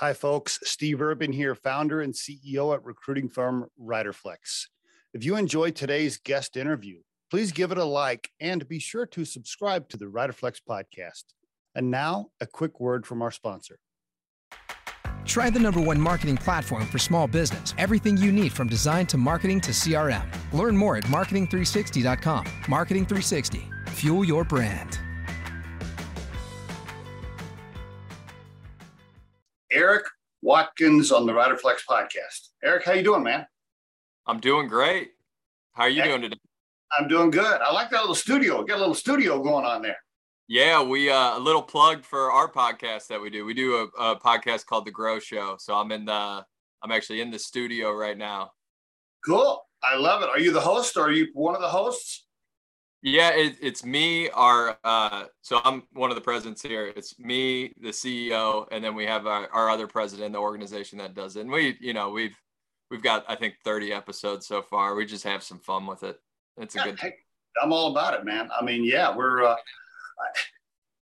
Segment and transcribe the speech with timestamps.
[0.00, 0.60] Hi, folks.
[0.62, 4.66] Steve Urban here, founder and CEO at recruiting firm Riderflex.
[5.12, 7.00] If you enjoyed today's guest interview,
[7.32, 11.24] please give it a like and be sure to subscribe to the Riderflex podcast.
[11.74, 13.80] And now, a quick word from our sponsor.
[15.24, 17.74] Try the number one marketing platform for small business.
[17.76, 20.24] Everything you need from design to marketing to CRM.
[20.52, 22.46] Learn more at marketing360.com.
[22.68, 23.62] Marketing 360.
[23.88, 25.00] Fuel your brand.
[30.48, 32.52] Watkins on the Riderflex podcast.
[32.64, 33.46] Eric, how you doing, man?
[34.26, 35.10] I'm doing great.
[35.74, 36.38] How are you doing today?
[36.98, 37.60] I'm doing good.
[37.60, 38.64] I like that little studio.
[38.64, 39.98] Got a little studio going on there.
[40.46, 43.44] Yeah, we uh, a little plug for our podcast that we do.
[43.44, 45.56] We do a, a podcast called The Grow Show.
[45.58, 46.46] So I'm in the
[46.82, 48.52] I'm actually in the studio right now.
[49.26, 49.60] Cool.
[49.82, 50.30] I love it.
[50.30, 52.26] Are you the host or are you one of the hosts?
[53.02, 54.28] Yeah, it, it's me.
[54.30, 56.92] Our uh, so I'm one of the presidents here.
[56.96, 61.14] It's me, the CEO, and then we have our, our other president, the organization that
[61.14, 61.42] does it.
[61.42, 62.36] And we, you know, we've
[62.90, 64.96] we've got I think 30 episodes so far.
[64.96, 66.18] We just have some fun with it.
[66.56, 67.00] It's a yeah, good.
[67.00, 67.14] Hey,
[67.62, 68.50] I'm all about it, man.
[68.58, 69.44] I mean, yeah, we're.
[69.44, 69.56] Uh,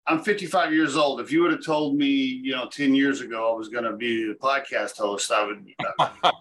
[0.07, 1.19] I'm 55 years old.
[1.19, 3.93] If you would have told me, you know, 10 years ago I was going to
[3.93, 5.65] be a podcast host, I would.
[5.97, 6.09] Uh,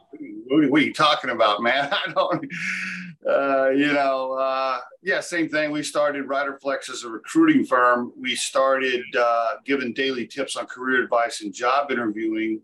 [0.48, 1.88] what, are you talking about, man?
[1.92, 2.44] I don't.
[3.26, 5.70] Uh, you know, uh, yeah, same thing.
[5.70, 8.12] We started Riderflex as a recruiting firm.
[8.20, 12.60] We started uh, giving daily tips on career advice and job interviewing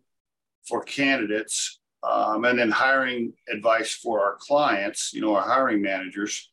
[0.69, 5.15] for candidates, um, and then hiring advice for our clients.
[5.15, 6.51] You know, our hiring managers.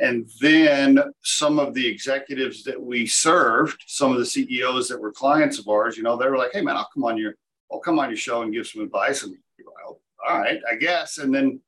[0.00, 5.12] And then some of the executives that we served, some of the CEOs that were
[5.12, 7.34] clients of ours, you know, they were like, "Hey, man, I'll come on your,
[7.72, 11.18] I'll come on your show and give some advice." And well, all right, I guess.
[11.18, 11.60] And then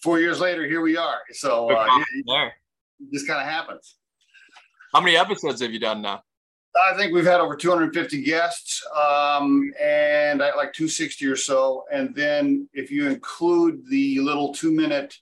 [0.00, 1.20] four years later, here we are.
[1.32, 2.24] So uh, it,
[3.00, 3.96] it just kind of happens.
[4.92, 6.22] How many episodes have you done now?
[6.76, 11.84] I think we've had over 250 guests, um, and I, like 260 or so.
[11.92, 15.16] And then if you include the little two-minute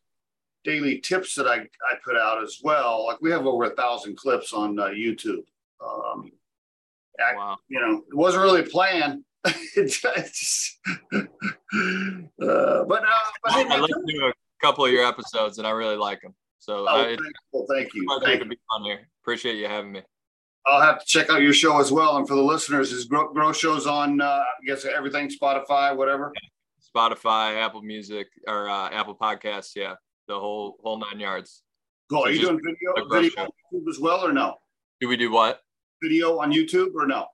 [0.64, 3.06] daily tips that I, I put out as well.
[3.06, 5.44] Like we have over a thousand clips on uh, YouTube.
[5.84, 6.30] Um,
[7.18, 7.56] I, wow.
[7.68, 9.24] You know, it wasn't really a plan.
[9.76, 10.16] it's, uh,
[11.12, 11.22] but,
[12.42, 16.20] uh, but I, I listened to a couple of your episodes and I really like
[16.20, 16.34] them.
[16.58, 17.20] So oh, I, thank,
[17.52, 18.06] well, thank you.
[18.24, 18.48] Thank you.
[18.48, 19.08] Be on here.
[19.22, 20.02] Appreciate you having me.
[20.66, 22.18] I'll have to check out your show as well.
[22.18, 26.32] And for the listeners, is Grow, Grow shows on, uh, I guess, everything, Spotify, whatever?
[26.94, 29.74] Spotify, Apple Music, or uh, Apple Podcasts.
[29.74, 29.94] Yeah
[30.28, 31.62] the whole whole nine yards.
[32.10, 32.24] Cool.
[32.24, 34.56] Are you doing video, video on YouTube as well or no?
[35.00, 35.60] Do we do what?
[36.02, 37.26] Video on YouTube or no?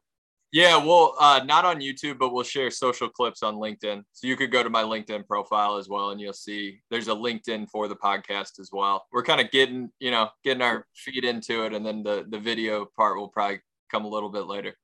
[0.54, 4.04] Yeah, well, uh, not on YouTube, but we'll share social clips on LinkedIn.
[4.12, 7.14] So you could go to my LinkedIn profile as well, and you'll see there's a
[7.14, 9.04] LinkedIn for the podcast as well.
[9.12, 12.38] We're kind of getting, you know, getting our feet into it, and then the the
[12.38, 14.76] video part will probably come a little bit later.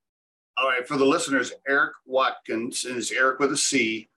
[0.58, 4.08] All right, for the listeners, Eric Watkins is Eric with a C.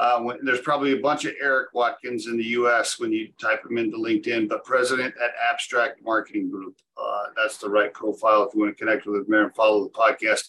[0.00, 2.98] Uh, when, there's probably a bunch of Eric Watkins in the U.S.
[2.98, 6.78] when you type them into LinkedIn, but president at Abstrakt Marketing Group.
[6.96, 9.90] Uh, that's the right profile if you want to connect with him and follow the
[9.90, 10.48] podcast.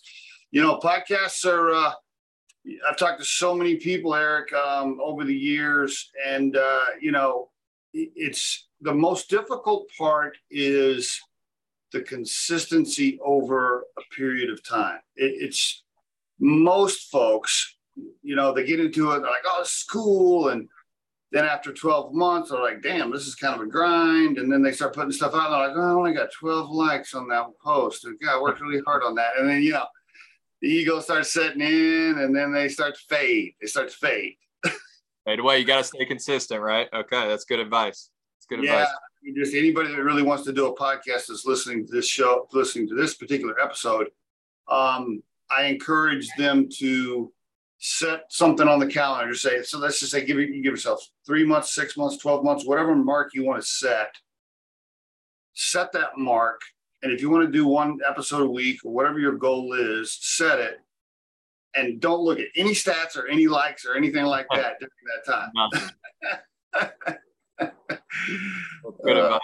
[0.52, 1.74] You know, podcasts are.
[1.74, 1.92] Uh,
[2.90, 7.50] I've talked to so many people, Eric, um, over the years, and uh, you know,
[7.94, 11.20] it's the most difficult part is
[11.92, 15.00] the consistency over a period of time.
[15.18, 15.84] It, it's
[16.40, 17.76] most folks
[18.22, 20.50] you know, they get into it, they're like, oh, this is cool.
[20.50, 20.68] And
[21.32, 24.38] then after 12 months, they're like, damn, this is kind of a grind.
[24.38, 25.50] And then they start putting stuff out.
[25.50, 28.06] They're like, oh, I only got 12 likes on that post.
[28.06, 29.38] And God, I worked really hard on that.
[29.38, 29.86] And then, you know,
[30.62, 33.54] the ego starts setting in and then they start to fade.
[33.62, 34.36] They start to fade.
[35.26, 35.60] Fade away.
[35.60, 36.88] You got to stay consistent, right?
[36.94, 37.28] Okay.
[37.28, 38.10] That's good advice.
[38.38, 38.88] It's good advice.
[39.24, 39.46] yeah, advice.
[39.46, 42.90] Just anybody that really wants to do a podcast is listening to this show, listening
[42.90, 44.08] to this particular episode.
[44.68, 47.32] Um, I encourage them to
[47.82, 49.34] set something on the calendar.
[49.34, 49.80] Say so.
[49.80, 52.96] Let's just say give you, you give yourself three months, six months, twelve months, whatever
[52.96, 54.16] mark you want to set.
[55.54, 56.62] Set that mark,
[57.04, 60.18] and if you want to do one episode a week or whatever your goal is,
[60.22, 60.80] set it,
[61.76, 64.92] and don't look at any stats or any likes or anything like that during
[65.26, 66.92] that time.
[69.04, 69.40] Good advice.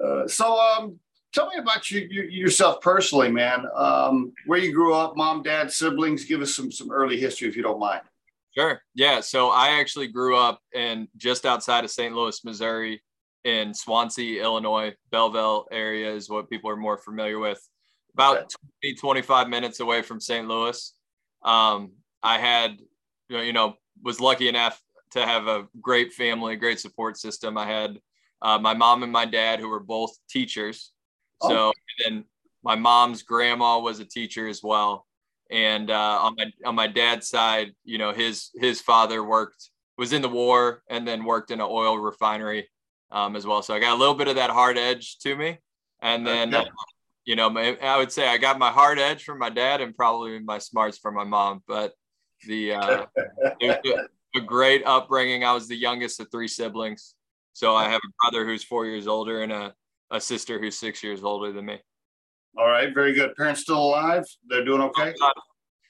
[0.00, 0.98] Uh, uh, so, um,
[1.36, 3.66] tell me about you, you, yourself personally, man.
[3.74, 6.24] Um, where you grew up, mom, dad, siblings.
[6.24, 8.00] Give us some some early history, if you don't mind.
[8.56, 8.80] Sure.
[8.94, 9.20] Yeah.
[9.20, 12.14] So I actually grew up in just outside of St.
[12.14, 13.02] Louis, Missouri,
[13.44, 14.94] in Swansea, Illinois.
[15.10, 17.60] Belleville area is what people are more familiar with.
[18.14, 18.38] About
[18.82, 18.94] okay.
[18.94, 20.48] 20, 25 minutes away from St.
[20.48, 20.94] Louis.
[21.42, 21.92] Um,
[22.22, 22.78] I had,
[23.28, 24.80] you know, was lucky enough
[25.12, 27.58] to have a great family, great support system.
[27.58, 28.00] I had
[28.40, 30.92] uh, my mom and my dad, who were both teachers.
[31.42, 31.72] So oh.
[32.04, 32.24] then
[32.62, 35.06] my mom's grandma was a teacher as well.
[35.50, 40.12] And uh, on my on my dad's side, you know, his his father worked was
[40.12, 42.68] in the war and then worked in an oil refinery
[43.10, 43.62] um, as well.
[43.62, 45.58] So I got a little bit of that hard edge to me.
[46.00, 46.64] And then, uh,
[47.24, 50.38] you know, I would say I got my hard edge from my dad and probably
[50.40, 51.62] my smarts from my mom.
[51.66, 51.92] But
[52.46, 53.06] the uh,
[53.60, 55.44] it was a, a great upbringing.
[55.44, 57.14] I was the youngest of three siblings.
[57.52, 59.74] So I have a brother who's four years older and a,
[60.10, 61.78] a sister who's six years older than me.
[62.58, 63.34] All right, very good.
[63.36, 64.24] Parents still alive?
[64.48, 65.14] They're doing okay?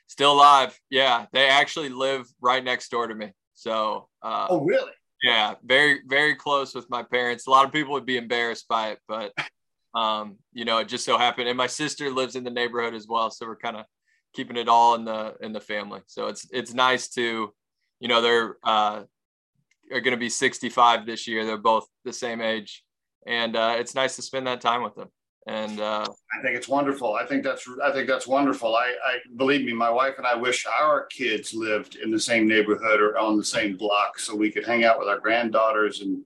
[0.09, 0.79] Still alive.
[0.91, 3.33] Yeah, they actually live right next door to me.
[3.55, 4.09] So.
[4.23, 4.93] Uh, oh, really?
[5.23, 7.47] Yeah, very very close with my parents.
[7.47, 9.33] A lot of people would be embarrassed by it, but
[9.95, 11.49] um, you know, it just so happened.
[11.49, 13.87] And my sister lives in the neighborhood as well, so we're kind of
[14.35, 16.01] keeping it all in the in the family.
[16.07, 17.53] So it's it's nice to,
[18.01, 19.05] you know, they're uh,
[19.93, 21.47] are going to be 65 this year.
[21.47, 22.85] They're both the same age,
[23.26, 25.08] and uh, it's nice to spend that time with them.
[25.49, 26.06] And uh,
[26.37, 27.14] I think it's wonderful.
[27.14, 28.75] I think that's I think that's wonderful.
[28.75, 32.49] I, I believe me, my wife and I wish our kids lived in the same
[32.49, 36.25] neighborhood or on the same block so we could hang out with our granddaughters and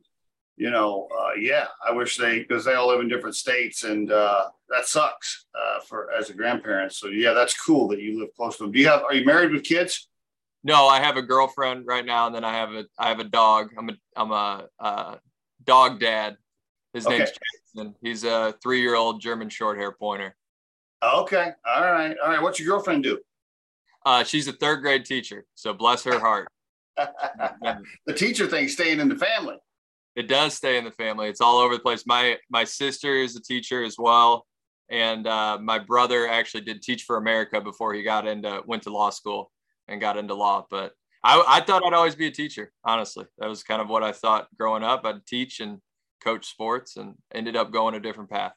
[0.57, 4.13] you know, uh, yeah, I wish they because they all live in different states and
[4.13, 6.93] uh, that sucks uh, for as a grandparent.
[6.93, 8.73] So yeah, that's cool that you live close to them.
[8.73, 9.03] Do you have?
[9.03, 10.09] Are you married with kids?
[10.63, 13.25] No, I have a girlfriend right now, and then I have a I have a
[13.25, 13.71] dog.
[13.77, 15.17] I'm a I'm a uh,
[15.65, 16.37] dog dad.
[16.93, 17.19] His okay.
[17.19, 17.95] name's Jason.
[18.01, 20.37] He's a three year old German short hair pointer.
[21.03, 22.43] Okay, all right, all right.
[22.43, 23.19] What's your girlfriend do?
[24.05, 26.49] Uh, she's a third grade teacher, so bless her heart.
[26.97, 29.57] the teacher thing staying in the family.
[30.17, 31.29] It does stay in the family.
[31.29, 32.05] It's all over the place.
[32.07, 34.47] My my sister is a teacher as well,
[34.91, 38.91] and uh, my brother actually did Teach for America before he got into went to
[38.91, 39.51] law school
[39.89, 40.67] and got into law.
[40.69, 40.93] But
[41.23, 42.73] I, I thought I'd always be a teacher.
[42.85, 45.03] Honestly, that was kind of what I thought growing up.
[45.05, 45.81] I'd teach and
[46.23, 48.53] coach sports, and ended up going a different path.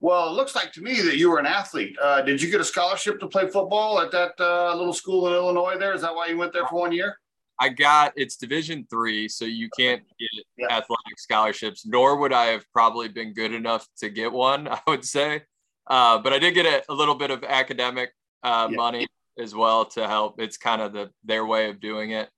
[0.00, 1.96] Well, it looks like to me that you were an athlete.
[2.00, 5.34] Uh, did you get a scholarship to play football at that uh, little school in
[5.34, 5.76] Illinois?
[5.78, 7.18] There is that why you went there for one year?
[7.60, 10.66] I got it's Division three, so you can't get yeah.
[10.66, 11.86] athletic scholarships.
[11.86, 14.68] Nor would I have probably been good enough to get one.
[14.70, 15.42] I would say,
[15.86, 18.12] uh, but I did get a, a little bit of academic
[18.42, 18.76] uh, yeah.
[18.76, 19.06] money
[19.38, 20.40] as well to help.
[20.40, 22.28] It's kind of the their way of doing it.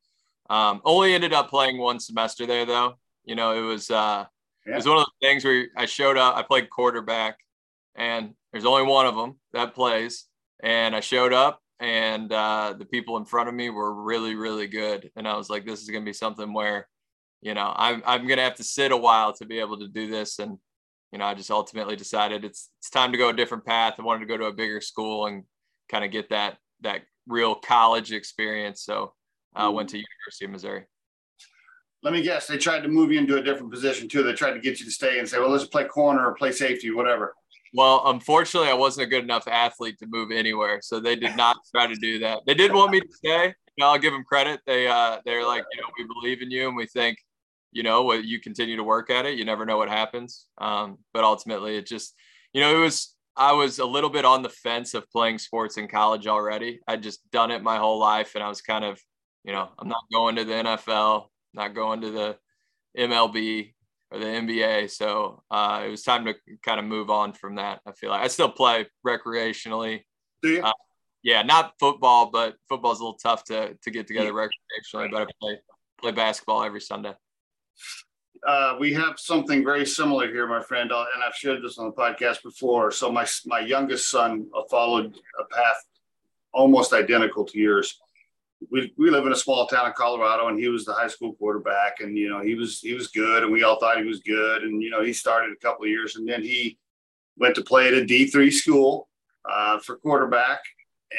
[0.48, 2.98] Um, only ended up playing one semester there though.
[3.26, 4.24] You know, it was uh,
[4.64, 4.72] yeah.
[4.72, 6.36] it was one of the things where I showed up.
[6.36, 7.38] I played quarterback,
[7.94, 10.24] and there's only one of them that plays.
[10.62, 14.68] And I showed up, and uh, the people in front of me were really, really
[14.68, 15.10] good.
[15.16, 16.88] And I was like, this is gonna be something where,
[17.42, 20.08] you know, I'm I'm gonna have to sit a while to be able to do
[20.08, 20.38] this.
[20.38, 20.58] And
[21.12, 23.94] you know, I just ultimately decided it's it's time to go a different path.
[23.98, 25.44] I wanted to go to a bigger school and
[25.90, 28.82] kind of get that that real college experience.
[28.82, 29.14] So
[29.54, 30.84] I uh, went to University of Missouri.
[32.06, 34.22] Let me guess, they tried to move you into a different position too.
[34.22, 36.52] They tried to get you to stay and say, well, let's play corner or play
[36.52, 37.34] safety, whatever.
[37.74, 41.56] Well, unfortunately, I wasn't a good enough athlete to move anywhere, so they did not
[41.74, 42.42] try to do that.
[42.46, 43.46] They did want me to stay.
[43.46, 44.60] You know, I'll give them credit.
[44.68, 47.18] They uh, they're like, you know, we believe in you, and we think,
[47.72, 49.36] you know, you continue to work at it.
[49.36, 50.46] You never know what happens.
[50.58, 52.14] Um, but ultimately, it just,
[52.52, 55.76] you know, it was I was a little bit on the fence of playing sports
[55.76, 56.78] in college already.
[56.86, 59.02] I'd just done it my whole life, and I was kind of,
[59.42, 61.26] you know, I'm not going to the NFL,
[61.56, 62.36] not going to the
[62.96, 63.72] MLB
[64.10, 64.90] or the NBA.
[64.90, 67.80] So uh, it was time to kind of move on from that.
[67.86, 70.02] I feel like I still play recreationally.
[70.42, 70.62] Do you?
[70.62, 70.72] Uh,
[71.22, 75.10] yeah, not football, but football's a little tough to to get together recreationally.
[75.10, 75.58] But I play
[76.00, 77.14] play basketball every Sunday
[78.46, 81.86] uh, we have something very similar here, my friend, uh, and I've shared this on
[81.86, 82.90] the podcast before.
[82.90, 85.84] So my my youngest son followed a path
[86.52, 88.00] almost identical to yours.
[88.70, 91.34] We, we live in a small town in Colorado, and he was the high school
[91.34, 94.20] quarterback, and you know he was he was good, and we all thought he was
[94.20, 96.78] good, and you know he started a couple of years, and then he
[97.36, 99.08] went to play at a D three school
[99.48, 100.60] uh, for quarterback,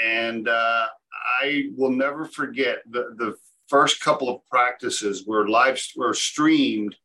[0.03, 0.87] and uh,
[1.41, 3.35] I will never forget the the
[3.67, 6.95] first couple of practices were live were streamed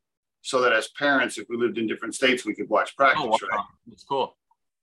[0.43, 3.23] so that as parents, if we lived in different states, we could watch practice.
[3.25, 3.39] Oh, wow.
[3.51, 3.65] Right?
[3.87, 4.37] That's cool.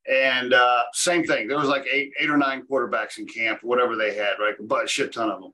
[0.07, 1.47] And uh, same thing.
[1.47, 4.55] There was like eight, eight or nine quarterbacks in camp, whatever they had, right?
[4.59, 5.51] But a shit ton of them.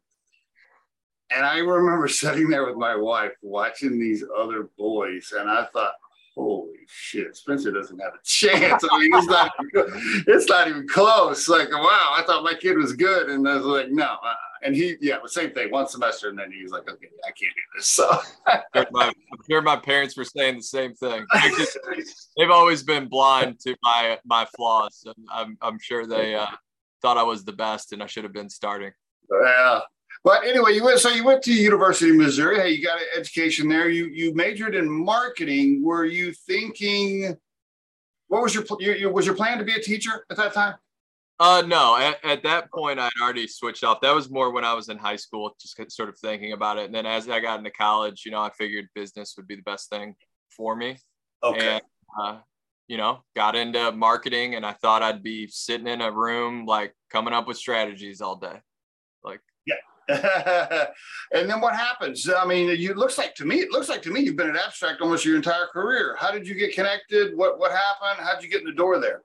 [1.31, 5.93] And I remember sitting there with my wife watching these other boys, and I thought,
[6.35, 8.83] holy shit, Spencer doesn't have a chance.
[8.89, 9.51] I mean, it's not,
[10.27, 11.47] it's not even close.
[11.47, 14.05] Like, wow, I thought my kid was good, and I was like, no.
[14.05, 17.07] Uh, and he, yeah, the same thing, one semester, and then he was like, okay,
[17.23, 17.87] I can't do this.
[17.87, 18.09] So
[18.91, 21.25] my, I'm sure my parents were saying the same thing.
[21.57, 21.77] Just,
[22.37, 26.47] they've always been blind to my my flaws, and I'm I'm sure they uh,
[27.01, 28.91] thought I was the best, and I should have been starting.
[29.31, 29.81] Yeah,
[30.25, 32.59] but anyway, you went so you went to University of Missouri.
[32.59, 33.87] Hey, you got an education there.
[33.87, 35.83] You you majored in marketing.
[35.85, 37.37] Were you thinking?
[38.27, 40.75] What was your, your, your was your plan to be a teacher at that time?
[41.39, 41.95] Uh, no.
[41.95, 44.01] At, at that point, I'd already switched off.
[44.01, 46.85] That was more when I was in high school, just sort of thinking about it.
[46.85, 49.61] And then as I got into college, you know, I figured business would be the
[49.61, 50.15] best thing
[50.49, 50.97] for me.
[51.43, 51.73] Okay.
[51.73, 51.81] And,
[52.19, 52.37] uh,
[52.87, 56.93] you know, got into marketing, and I thought I'd be sitting in a room like
[57.11, 58.61] coming up with strategies all day.
[61.33, 62.29] And then what happens?
[62.29, 64.55] I mean, it looks like to me, it looks like to me you've been at
[64.55, 66.15] Abstrakt almost your entire career.
[66.19, 67.35] How did you get connected?
[67.35, 68.25] What what happened?
[68.25, 69.23] How'd you get in the door there?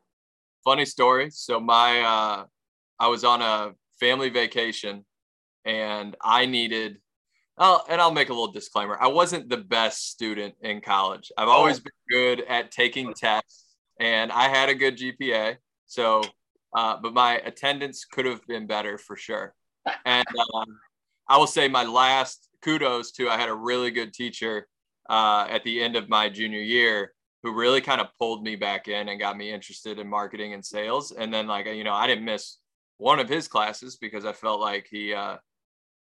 [0.64, 1.30] funny story.
[1.30, 2.44] So my uh,
[2.98, 5.04] I was on a family vacation,
[5.64, 6.98] and I needed.
[7.62, 8.96] Oh, and I'll make a little disclaimer.
[8.98, 11.30] I wasn't the best student in college.
[11.36, 11.82] I've always oh.
[11.82, 15.56] been good at taking tests, and I had a good GPA.
[15.86, 16.22] So,
[16.74, 19.54] uh, but my attendance could have been better for sure.
[20.04, 20.78] And um,
[21.28, 24.68] I will say my last kudos to I had a really good teacher
[25.08, 28.88] uh, at the end of my junior year who really kind of pulled me back
[28.88, 31.12] in and got me interested in marketing and sales.
[31.12, 32.58] And then like, you know, I didn't miss
[32.98, 35.36] one of his classes because I felt like he, uh,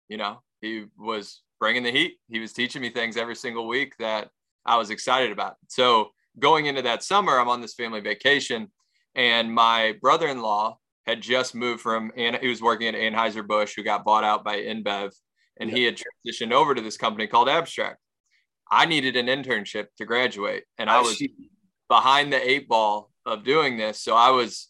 [0.09, 2.15] you know, he was bringing the heat.
[2.27, 4.29] He was teaching me things every single week that
[4.65, 5.57] I was excited about.
[5.67, 8.71] So going into that summer, I'm on this family vacation
[9.13, 10.77] and my brother-in-law
[11.07, 14.57] had just moved from, and he was working at Anheuser-Busch who got bought out by
[14.57, 15.11] InBev
[15.59, 17.95] and he had transitioned over to this company called Abstrakt.
[18.69, 21.33] I needed an internship to graduate, and I, I was see.
[21.89, 24.01] behind the eight ball of doing this.
[24.01, 24.67] So I was,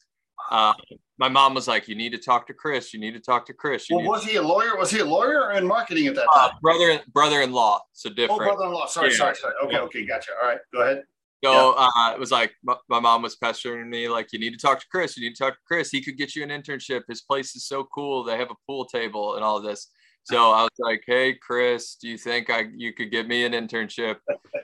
[0.51, 0.73] uh,
[1.17, 2.93] my mom was like, "You need to talk to Chris.
[2.93, 4.77] You need to talk to Chris." well, was he a lawyer?
[4.77, 6.55] Was he a lawyer in marketing at that uh, time?
[6.55, 7.81] Uh, brother, brother-in-law.
[7.93, 8.41] So oh, different.
[8.41, 8.85] Oh, brother-in-law.
[8.85, 9.17] Sorry, yeah.
[9.17, 9.53] sorry, sorry.
[9.65, 10.31] Okay, okay, gotcha.
[10.41, 11.03] All right, go ahead.
[11.43, 11.89] So yeah.
[11.95, 14.79] uh, it was like my, my, mom was pestering me, like, you need to talk
[14.79, 15.15] to Chris.
[15.15, 15.91] You need to talk to Chris.
[15.91, 17.03] He could get you an internship.
[17.07, 18.23] His place is so cool.
[18.23, 19.91] They have a pool table and all this.
[20.23, 23.53] So I was like, "Hey, Chris, do you think I you could get me an
[23.53, 24.17] internship?"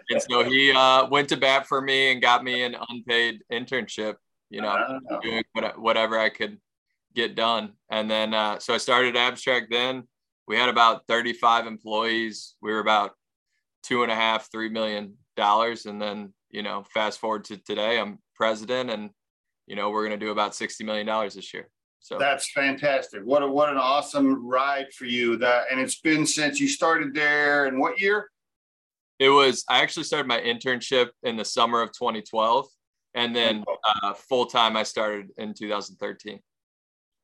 [0.10, 4.16] And so he uh, went to bat for me and got me an unpaid internship.
[4.50, 5.44] You know, doing
[5.78, 6.60] whatever I could
[7.16, 7.74] get done.
[7.90, 9.70] And then uh, so I started Abstrakt.
[9.70, 10.08] Then
[10.48, 12.56] we had about 35 employees.
[12.62, 13.12] We were about
[13.84, 15.86] two and a half, three million dollars.
[15.86, 19.10] And then you know, fast forward to today, I'm president, and
[19.68, 21.68] you know, we're going to do about 60 million dollars this year.
[22.00, 23.22] So that's fantastic.
[23.24, 25.38] What a, what an awesome ride for you.
[25.38, 27.66] That and it's been since you started there.
[27.66, 28.30] And what year?
[29.20, 29.66] It was.
[29.70, 32.68] I actually started my internship in the summer of 2012,
[33.16, 33.64] and then
[34.04, 36.40] uh, full time I started in 2013.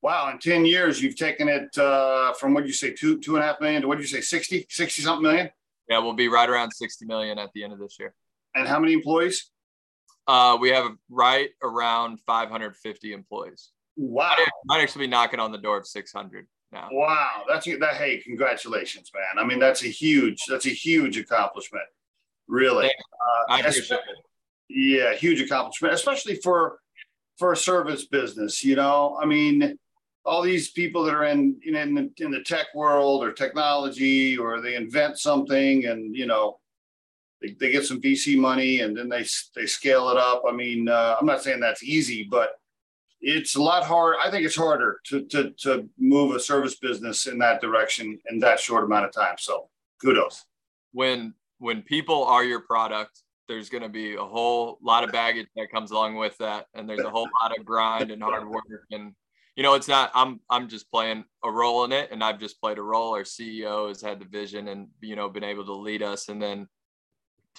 [0.02, 3.44] Wow, in 10 years, you've taken it uh, from what you say, two, two and
[3.44, 5.50] a half million to what did you say, 60, 60 something million?
[5.90, 8.14] Yeah, we'll be right around 60 million at the end of this year.
[8.56, 9.52] And how many employees?
[10.28, 13.72] Uh, we have right around 550 employees.
[13.96, 14.36] Wow.
[14.66, 16.88] Might actually be knocking on the door of 600 now.
[16.92, 17.44] Wow.
[17.48, 17.96] That's that.
[17.96, 19.44] Hey, congratulations, man.
[19.44, 21.86] I mean, that's a huge, that's a huge accomplishment.
[22.48, 22.88] Really.
[22.88, 22.92] Uh,
[23.50, 24.26] I appreciate it.
[24.70, 26.80] Yeah, huge accomplishment, especially for
[27.38, 28.64] for a service business.
[28.64, 29.78] You know, I mean,
[30.26, 34.38] all these people that are in in in the, in the tech world or technology,
[34.38, 36.60] or they invent something, and you know,
[37.42, 40.44] they, they get some VC money, and then they they scale it up.
[40.48, 42.60] I mean, uh, I'm not saying that's easy, but
[43.22, 44.16] it's a lot hard.
[44.24, 48.40] I think it's harder to, to, to move a service business in that direction in
[48.40, 49.36] that short amount of time.
[49.38, 49.70] So
[50.02, 50.46] kudos.
[50.94, 55.48] When, when people are your product, there's going to be a whole lot of baggage
[55.56, 56.68] that comes along with that.
[56.74, 58.64] And there's a whole lot of grind and hard work.
[58.92, 59.14] And,
[59.56, 62.62] you know, it's not, I'm, I'm just playing a role in it and I've just
[62.62, 63.16] played a role.
[63.16, 66.30] Our CEO has had the vision and, you know, been able to lead us.
[66.30, 66.68] And then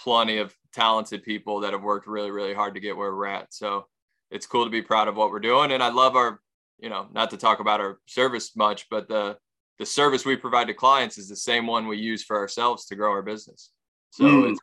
[0.03, 3.53] plenty of talented people that have worked really, really hard to get where we're at.
[3.53, 3.87] So,
[4.31, 5.73] it's cool to be proud of what we're doing.
[5.73, 6.41] And I love our,
[6.79, 9.37] you know, not to talk about our service much, but the
[9.79, 12.95] the service we provide to clients is the same one we use for ourselves to
[12.95, 13.71] grow our business.
[14.11, 14.57] So mm.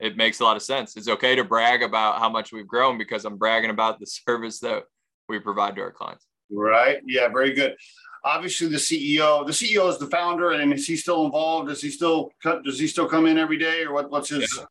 [0.00, 0.98] it makes a lot of sense.
[0.98, 4.60] It's okay to brag about how much we've grown because I'm bragging about the service
[4.60, 4.84] that
[5.30, 6.26] we provide to our clients.
[6.50, 6.98] Right.
[7.06, 7.28] Yeah.
[7.28, 7.74] Very good.
[8.24, 9.46] Obviously, the CEO.
[9.46, 11.68] The CEO is the founder, and is he still involved?
[11.68, 14.10] Does he still does he still come in every day, or what?
[14.10, 14.48] What's his?
[14.58, 14.64] Yeah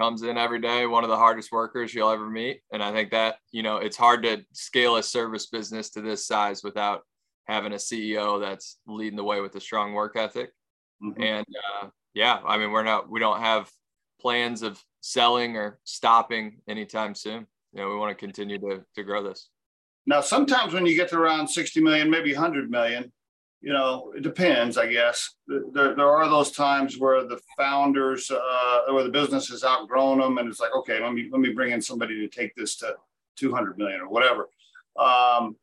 [0.00, 2.62] comes in every day, one of the hardest workers you'll ever meet.
[2.72, 6.26] And I think that, you know, it's hard to scale a service business to this
[6.26, 7.02] size without
[7.44, 10.52] having a CEO that's leading the way with a strong work ethic.
[11.02, 11.22] Mm-hmm.
[11.22, 11.46] And
[11.82, 13.70] uh, yeah, I mean, we're not, we don't have
[14.20, 17.46] plans of selling or stopping anytime soon.
[17.72, 19.50] You know, we want to continue to, to grow this.
[20.10, 23.12] Now, sometimes when you get to around 60 million, maybe 100 million,
[23.60, 25.36] you know, it depends, I guess.
[25.46, 30.38] There, there are those times where the founders uh, or the business has outgrown them,
[30.38, 32.96] and it's like, okay, let me let me bring in somebody to take this to
[33.36, 34.48] 200 million or whatever.
[34.98, 35.54] Um,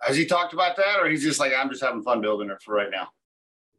[0.00, 2.62] has he talked about that, or he's just like, I'm just having fun building it
[2.62, 3.08] for right now?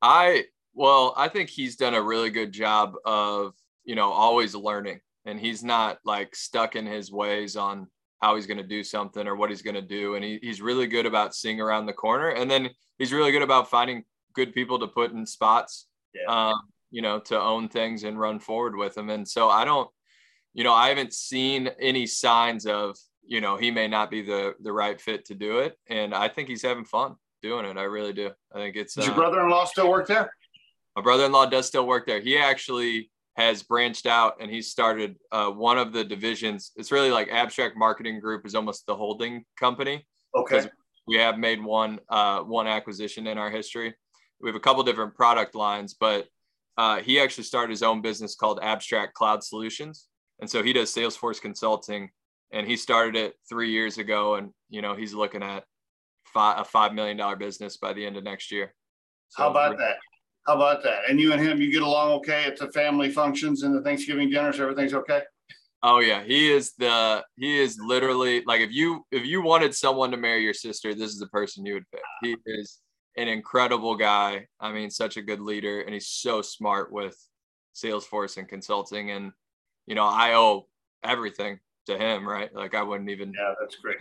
[0.03, 0.43] I
[0.75, 5.39] well, I think he's done a really good job of you know always learning, and
[5.39, 7.87] he's not like stuck in his ways on
[8.21, 10.15] how he's going to do something or what he's going to do.
[10.15, 12.29] And he, he's really good about seeing around the corner.
[12.29, 14.03] And then he's really good about finding
[14.33, 16.49] good people to put in spots, yeah.
[16.49, 19.09] um, you know, to own things and run forward with them.
[19.09, 19.89] And so I don't,
[20.53, 24.53] you know, I haven't seen any signs of, you know, he may not be the
[24.61, 25.77] the right fit to do it.
[25.89, 27.77] And I think he's having fun doing it.
[27.77, 28.31] I really do.
[28.53, 28.93] I think it's.
[28.93, 30.31] Does uh, your brother-in-law still work there?
[30.95, 32.21] My brother-in-law does still work there.
[32.21, 36.71] He actually has branched out and he started uh, one of the divisions.
[36.75, 40.05] It's really like Abstrakt Marketing Group is almost the holding company.
[40.35, 40.65] Okay.
[41.07, 43.93] We have made one uh, one acquisition in our history.
[44.41, 46.27] We have a couple different product lines, but
[46.77, 50.07] uh, he actually started his own business called Abstrakt Cloud Solutions,
[50.39, 52.09] and so he does Salesforce consulting.
[52.51, 55.63] And he started it three years ago, and you know he's looking at
[56.33, 58.73] five, a five million dollar business by the end of next year.
[59.29, 59.97] So How about that?
[60.47, 61.09] How about that?
[61.09, 64.29] And you and him, you get along okay at the family functions and the Thanksgiving
[64.29, 64.59] dinners.
[64.59, 65.21] Everything's okay.
[65.81, 70.11] Oh yeah, he is the he is literally like if you if you wanted someone
[70.11, 72.01] to marry your sister, this is the person you would pick.
[72.23, 72.79] He is
[73.17, 74.47] an incredible guy.
[74.59, 77.15] I mean, such a good leader, and he's so smart with
[77.75, 79.11] Salesforce and consulting.
[79.11, 79.31] And
[79.85, 80.67] you know, I owe
[81.03, 82.53] everything to him, right?
[82.53, 83.33] Like I wouldn't even.
[83.37, 83.97] Yeah, that's great.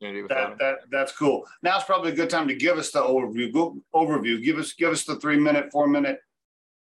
[0.00, 1.46] That, that that's cool.
[1.62, 3.52] Now it's probably a good time to give us the overview.
[3.52, 4.42] Go overview.
[4.42, 6.20] Give us give us the three minute, four minute,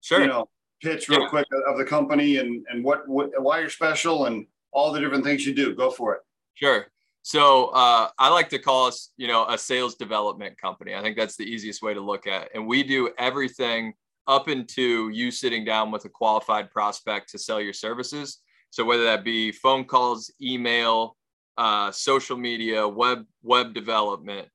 [0.00, 0.20] sure.
[0.20, 0.48] You know,
[0.82, 1.28] pitch real yeah.
[1.28, 5.24] quick of the company and and what, what why you're special and all the different
[5.24, 5.74] things you do.
[5.74, 6.22] Go for it.
[6.54, 6.86] Sure.
[7.22, 10.94] So uh, I like to call us, you know, a sales development company.
[10.94, 12.48] I think that's the easiest way to look at it.
[12.54, 13.94] And we do everything
[14.26, 18.40] up into you sitting down with a qualified prospect to sell your services.
[18.68, 21.16] So whether that be phone calls, email,
[21.56, 24.48] uh, social media, web web development,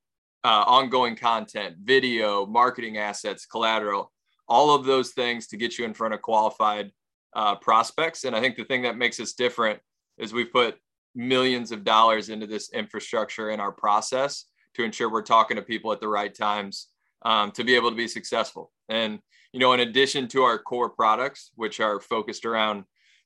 [0.43, 4.11] uh, ongoing content, video, marketing assets, collateral,
[4.47, 6.91] all of those things to get you in front of qualified
[7.33, 8.23] uh, prospects.
[8.23, 9.79] And I think the thing that makes us different
[10.17, 10.77] is we put
[11.15, 15.91] millions of dollars into this infrastructure in our process to ensure we're talking to people
[15.91, 16.87] at the right times
[17.23, 18.71] um, to be able to be successful.
[18.87, 19.19] And
[19.53, 22.83] you know, in addition to our core products, which are focused around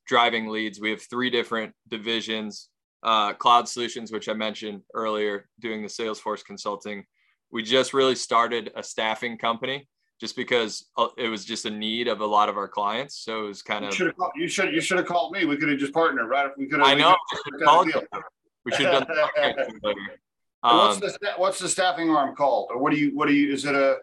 [0.07, 2.69] driving leads, we have three different divisions
[3.03, 7.05] uh, cloud solutions, which I mentioned earlier, doing the Salesforce consulting.
[7.51, 9.87] We just really started a staffing company
[10.19, 13.17] just because uh, it was just a need of a lot of our clients.
[13.17, 15.45] So it was kind you of called, you should you should have called me.
[15.45, 16.49] We could have just partnered, right?
[16.57, 16.87] We could have.
[16.87, 17.15] I know.
[17.83, 17.93] We,
[18.65, 19.35] we should have done.
[20.63, 23.53] um, what's the what's the staffing arm called, or what do you what do you
[23.53, 23.97] is it a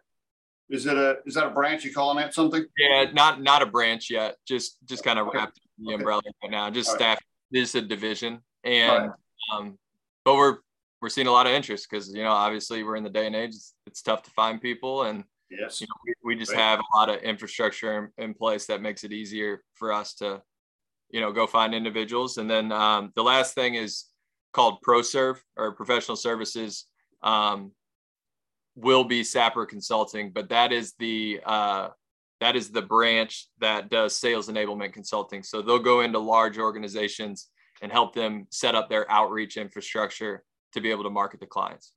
[0.68, 2.66] is it a is that a branch you calling it something?
[2.78, 4.36] Yeah, not not a branch yet.
[4.46, 5.38] Just just kind of okay.
[5.38, 6.02] wrapped in the okay.
[6.02, 6.68] umbrella right now.
[6.68, 7.16] Just All staff.
[7.16, 7.24] Right.
[7.50, 9.10] This is a division and right.
[9.52, 9.78] um,
[10.24, 10.58] but we're
[11.00, 13.36] we're seeing a lot of interest because you know obviously we're in the day and
[13.36, 16.60] age it's, it's tough to find people and yes you know, we, we just right.
[16.60, 20.42] have a lot of infrastructure in, in, place that makes it easier for us to
[21.10, 24.06] you know go find individuals and then um, the last thing is
[24.52, 26.86] called ProServe or professional services
[27.22, 27.72] um,
[28.76, 31.88] will be Sapper Consulting, but that is the uh,
[32.40, 35.42] that is the branch that does sales enablement consulting.
[35.42, 37.48] So they'll go into large organizations
[37.80, 41.92] and help them set up their outreach infrastructure to be able to market to clients.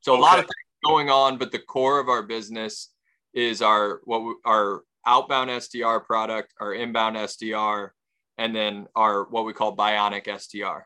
[0.00, 0.20] So okay.
[0.20, 2.90] a lot of things going on, but the core of our business
[3.34, 7.90] is our what we, our outbound SDR product, our inbound SDR,
[8.36, 10.82] and then our what we call Bionic SDR,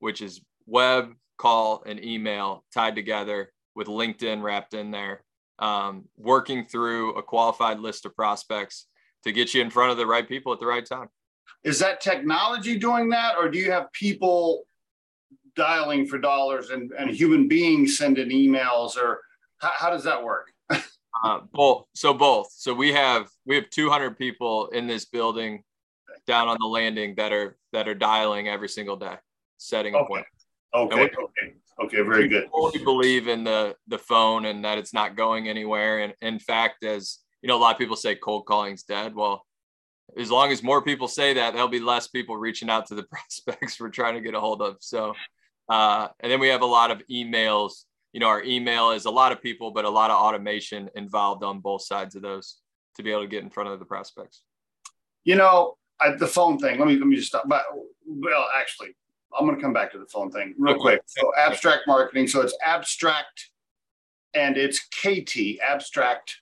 [0.00, 5.22] which is web, call, and email tied together with LinkedIn wrapped in there,
[5.58, 8.86] um, working through a qualified list of prospects
[9.24, 11.08] to get you in front of the right people at the right time.
[11.64, 14.66] Is that technology doing that, or do you have people
[15.56, 19.20] dialing for dollars and, and human beings sending emails, or
[19.58, 20.52] how, how does that work?
[20.70, 21.86] uh, both.
[21.94, 22.52] So both.
[22.52, 25.62] So we have we have 200 people in this building
[26.26, 29.16] down on the landing that are that are dialing every single day,
[29.56, 30.04] setting okay.
[30.04, 30.46] appointments.
[30.74, 31.02] Okay.
[31.02, 31.54] okay.
[31.82, 32.02] Okay.
[32.02, 32.48] Very good.
[32.74, 36.00] We believe in the the phone and that it's not going anywhere.
[36.00, 39.14] And in fact, as you know, a lot of people say cold calling's dead.
[39.14, 39.44] Well,
[40.18, 43.02] as long as more people say that, there'll be less people reaching out to the
[43.10, 44.76] prospects we're trying to get a hold of.
[44.80, 45.14] So,
[45.68, 47.84] uh, and then we have a lot of emails.
[48.12, 51.42] You know, our email is a lot of people, but a lot of automation involved
[51.42, 52.58] on both sides of those
[52.96, 54.42] to be able to get in front of the prospects.
[55.24, 56.78] You know, I, the phone thing.
[56.78, 57.44] Let me let me just stop.
[57.46, 57.64] But
[58.06, 58.96] well, actually,
[59.38, 60.80] I'm going to come back to the phone thing real okay.
[60.80, 61.02] quick.
[61.06, 62.28] So, abstract marketing.
[62.28, 63.50] So it's abstract,
[64.34, 66.36] and it's KT abstract,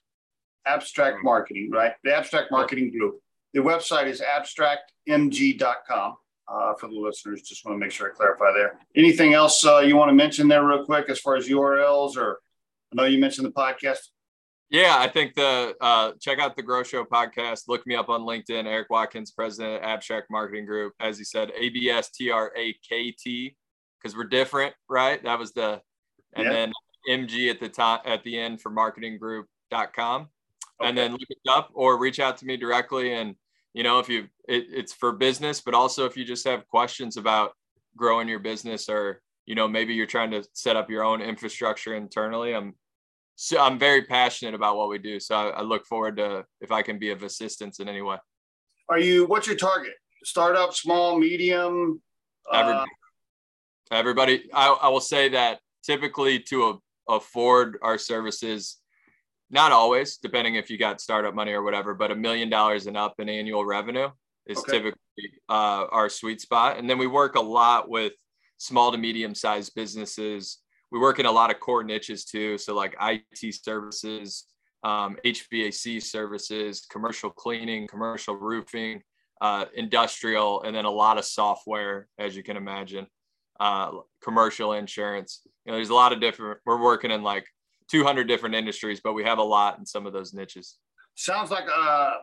[0.65, 1.25] abstract mm-hmm.
[1.25, 1.93] marketing, right?
[2.03, 3.19] The Abstrakt marketing group.
[3.55, 6.17] The website is abstraktmg.com.
[6.47, 8.77] Uh, for the listeners, just want to make sure I clarify there.
[8.95, 12.39] Anything else uh, you want to mention there, real quick, as far as URLs, or
[12.91, 13.97] I know you mentioned the podcast.
[14.69, 17.63] Yeah, I think the uh, check out the Grow Show podcast.
[17.67, 18.65] Look me up on LinkedIn.
[18.65, 20.93] Eric Watkins, president of Abstrakt Marketing Group.
[20.99, 23.55] As he said, A B S T R A K T
[23.99, 25.23] because we're different, right?
[25.23, 25.81] That was the,
[26.35, 26.51] and Yeah.
[26.51, 26.73] then
[27.09, 30.21] MG at the top at the end for marketinggroup.com.
[30.81, 30.89] Okay.
[30.89, 33.13] And then look it up or reach out to me directly.
[33.13, 33.35] And,
[33.75, 37.17] you know, if you, it, it's for business, but also if you just have questions
[37.17, 37.51] about
[37.97, 41.93] growing your business or, you know, maybe you're trying to set up your own infrastructure
[41.93, 42.55] internally.
[42.55, 42.73] I'm,
[43.35, 45.19] so I'm very passionate about what we do.
[45.19, 48.15] So I, I look forward to if I can be of assistance in any way.
[48.87, 49.25] Are you?
[49.25, 49.93] What's your target?
[50.23, 52.01] Startup, small, medium?
[52.49, 52.91] Uh, Everybody,
[53.91, 58.77] everybody I, I will say that typically to a, afford our services,
[59.49, 62.97] not always, depending if you got startup money or whatever, but a million dollars and
[62.97, 64.09] up in annual revenue
[64.45, 64.71] is Okay.
[64.73, 66.77] typically uh, our sweet spot.
[66.77, 68.13] And then we work a lot with
[68.57, 70.59] small to medium sized businesses.
[70.91, 72.57] We work in a lot of core niches too.
[72.57, 74.45] So like IT services,
[74.83, 79.01] um, HVAC services, commercial cleaning, commercial roofing,
[79.41, 83.07] uh, industrial, and then a lot of software, as you can imagine,
[83.59, 83.91] uh,
[84.23, 85.41] commercial insurance.
[85.65, 86.59] You know, there's a lot of different.
[86.65, 87.45] We're working in like
[87.89, 90.77] 200 different industries, but we have a lot in some of those niches.
[91.15, 92.13] sounds like a,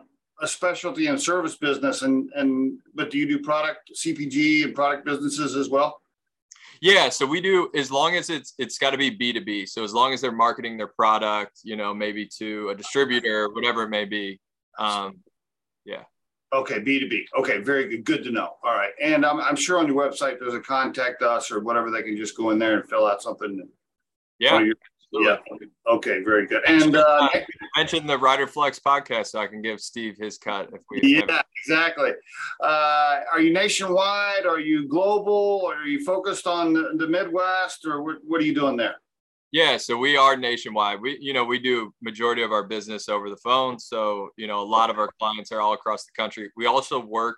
[0.41, 5.05] a specialty and service business, and and but do you do product CPG and product
[5.05, 6.01] businesses as well?
[6.81, 9.65] Yeah, so we do as long as it's it's got to be B two B.
[9.65, 13.83] So as long as they're marketing their product, you know, maybe to a distributor, whatever
[13.83, 14.41] it may be.
[14.77, 15.19] Um,
[15.85, 16.03] yeah.
[16.51, 17.25] Okay, B two B.
[17.39, 18.03] Okay, very good.
[18.03, 18.55] Good to know.
[18.63, 21.89] All right, and I'm I'm sure on your website there's a contact us or whatever.
[21.89, 23.65] They can just go in there and fill out something.
[24.39, 24.59] yeah,
[25.13, 25.67] you're- yeah.
[25.93, 26.61] Okay, very good.
[26.67, 27.29] And uh,
[27.77, 31.01] mention the Riderflex podcast so I can give Steve his cut if we.
[31.03, 32.11] Yeah, exactly.
[32.61, 34.45] Uh, are you nationwide?
[34.45, 35.63] Are you global?
[35.67, 38.95] Are you focused on the, the Midwest, or what, what are you doing there?
[39.51, 40.99] Yeah, so we are nationwide.
[40.99, 43.77] We, you know, we do majority of our business over the phone.
[43.77, 46.49] So, you know, a lot of our clients are all across the country.
[46.57, 47.37] We also work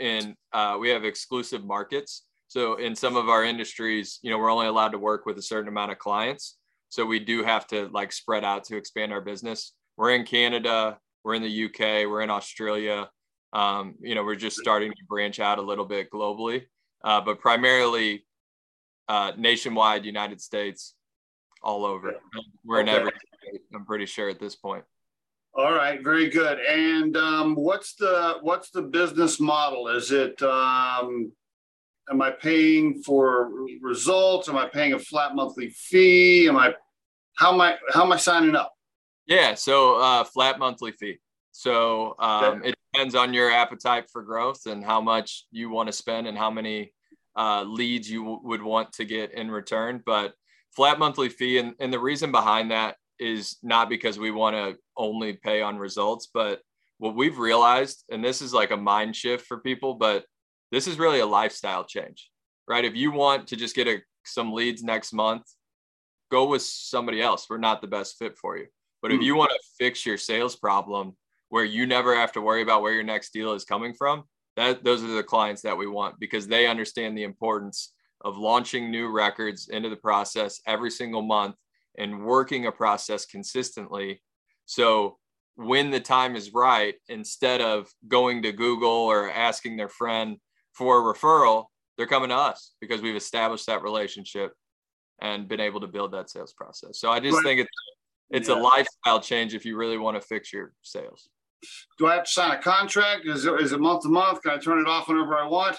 [0.00, 2.22] in, uh, we have exclusive markets.
[2.48, 5.42] So in some of our industries, you know, we're only allowed to work with a
[5.42, 6.56] certain amount of clients.
[6.94, 9.72] So we do have to like spread out to expand our business.
[9.96, 13.10] We're in Canada, we're in the UK, we're in Australia.
[13.52, 16.66] Um, you know, we're just starting to branch out a little bit globally,
[17.02, 18.24] uh, but primarily
[19.08, 20.94] uh, nationwide, United States,
[21.64, 22.14] all over.
[22.64, 23.10] We're in every
[23.42, 24.84] state, I'm pretty sure at this point.
[25.52, 26.60] All right, very good.
[26.60, 29.88] And um, what's the what's the business model?
[29.88, 31.32] Is it um,
[32.08, 33.50] am I paying for
[33.82, 34.48] results?
[34.48, 36.46] Am I paying a flat monthly fee?
[36.48, 36.74] Am I
[37.36, 38.72] how am I how am I signing up?
[39.26, 41.18] Yeah, so uh, flat monthly fee.
[41.52, 45.92] So um, it depends on your appetite for growth and how much you want to
[45.92, 46.92] spend and how many
[47.36, 50.02] uh, leads you w- would want to get in return.
[50.04, 50.34] But
[50.74, 54.76] flat monthly fee, and, and the reason behind that is not because we want to
[54.96, 56.60] only pay on results, but
[56.98, 60.24] what we've realized, and this is like a mind shift for people, but
[60.72, 62.30] this is really a lifestyle change,
[62.68, 62.84] right?
[62.84, 65.44] If you want to just get a, some leads next month,
[66.30, 67.46] go with somebody else.
[67.48, 68.66] We're not the best fit for you.
[69.02, 69.24] But if Hmm.
[69.24, 71.16] you want to fix your sales problem
[71.48, 74.24] where you never have to worry about where your next deal is coming from,
[74.56, 78.90] that those are the clients that we want because they understand the importance of launching
[78.90, 81.56] new records into the process every single month
[81.98, 84.22] and working a process consistently.
[84.64, 85.18] So
[85.56, 90.38] when the time is right, instead of going to Google or asking their friend
[90.72, 94.52] for a referral, they're coming to us because we've established that relationship
[95.20, 96.98] and been able to build that sales process.
[96.98, 97.70] So I just think it's
[98.30, 98.56] it's Yeah.
[98.56, 101.28] a lifestyle change if you really want to fix your sales.
[101.98, 103.26] Do I have to sign a contract?
[103.26, 104.42] Is it, is it month to month?
[104.42, 105.76] Can I turn it off whenever I want?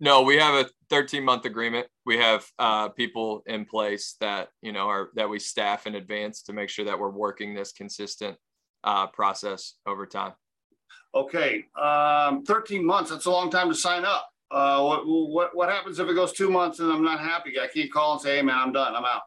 [0.00, 1.86] No, we have a 13 month agreement.
[2.04, 6.42] We have uh, people in place that you know are that we staff in advance
[6.42, 8.36] to make sure that we're working this consistent
[8.84, 10.32] uh, process over time.
[11.14, 14.28] Okay, um, 13 months, that's a long time to sign up.
[14.52, 17.58] Uh, what, what, what happens if it goes two months and I'm not happy?
[17.58, 19.22] I can't call and say, hey man, I'm done, I'm out.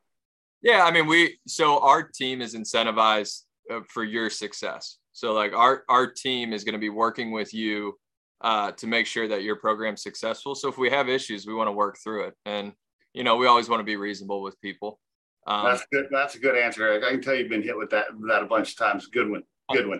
[0.61, 4.97] Yeah, I mean, we so our team is incentivized uh, for your success.
[5.11, 7.97] So like our our team is going to be working with you
[8.41, 10.55] uh, to make sure that your program's successful.
[10.55, 12.73] So if we have issues, we want to work through it, and
[13.13, 14.99] you know we always want to be reasonable with people.
[15.47, 16.07] Um, That's good.
[16.11, 17.03] That's a good answer, Eric.
[17.03, 19.07] I can tell you've been hit with that, that a bunch of times.
[19.07, 19.43] Good one.
[19.71, 19.99] Good one.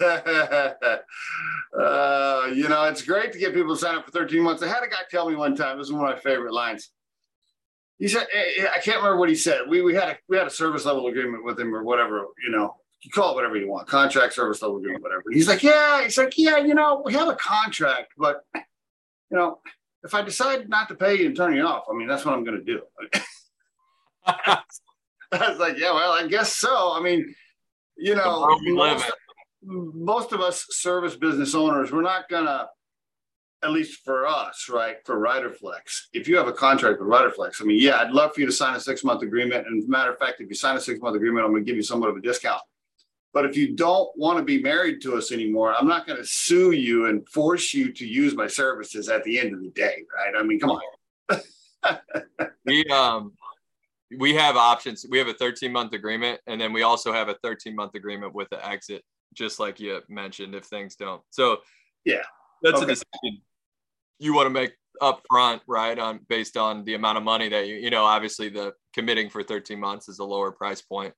[0.00, 0.98] Uh,
[2.52, 4.62] you know, it's great to get people to sign up for 13 months.
[4.62, 6.90] I had a guy tell me one time, this is one of my favorite lines.
[7.98, 9.62] He said, eh, eh, I can't remember what he said.
[9.68, 12.50] We, we had a, we had a service level agreement with him or whatever, you
[12.50, 15.24] know, you call it whatever you want, contract service level agreement, whatever.
[15.30, 18.62] He's like, yeah, he's like, yeah, you know, we have a contract, but you
[19.38, 19.58] know,
[20.04, 22.34] if I decide not to pay you and turn you off, I mean, that's what
[22.34, 22.82] I'm going to do.
[24.26, 24.62] I
[25.32, 26.92] was like, yeah, well, I guess so.
[26.92, 27.34] I mean,
[27.96, 29.12] you know, world we live most,
[29.62, 32.68] most of us service business owners, we're not gonna
[33.62, 37.64] at least for us, right, for Riderflex, if you have a contract with Riderflex, I
[37.64, 39.66] mean, yeah, I'd love for you to sign a six month agreement.
[39.66, 41.60] And as a matter of fact, if you sign a six month agreement, I'm to
[41.60, 42.60] give you somewhat of a discount.
[43.32, 46.26] But if you don't want to be married to us anymore, I'm not going to
[46.26, 50.02] sue you and force you to use my services at the end of the day,
[50.14, 50.34] right?
[50.38, 51.40] I mean, come on.
[52.66, 53.32] we um
[54.18, 55.06] we have options.
[55.08, 58.34] We have a 13 month agreement, and then we also have a 13 month agreement
[58.34, 60.54] with the exit, just like you mentioned.
[60.54, 61.58] If things don't, so
[62.04, 62.22] yeah,
[62.62, 62.84] that's okay.
[62.84, 63.42] a decision
[64.22, 65.98] you want to make up front, right?
[65.98, 69.42] On based on the amount of money that you, you know, obviously the committing for
[69.42, 71.12] 13 months is a lower price point.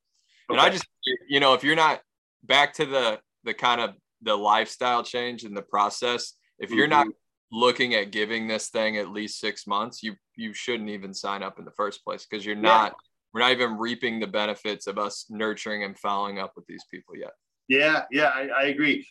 [0.51, 0.59] Okay.
[0.59, 0.87] And I just,
[1.29, 2.01] you know, if you're not
[2.43, 3.91] back to the the kind of
[4.23, 7.09] the lifestyle change and the process, if you're mm-hmm.
[7.09, 7.15] not
[7.53, 11.59] looking at giving this thing at least six months, you you shouldn't even sign up
[11.59, 12.97] in the first place because you're not yeah.
[13.33, 17.17] we're not even reaping the benefits of us nurturing and following up with these people
[17.17, 17.33] yet.
[17.69, 19.07] Yeah, yeah, I, I agree.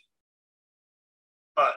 [1.55, 1.71] Uh,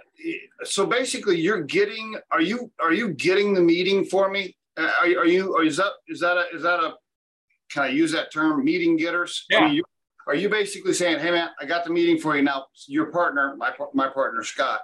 [0.64, 4.56] so basically, you're getting are you are you getting the meeting for me?
[4.76, 6.94] Uh, are, are you or is that is that a is that a
[7.70, 9.44] can I use that term meeting getters?
[9.50, 9.58] Yeah.
[9.58, 9.84] I mean, you,
[10.26, 12.66] are you basically saying, hey man, I got the meeting for you now?
[12.88, 14.80] Your partner, my my partner Scott,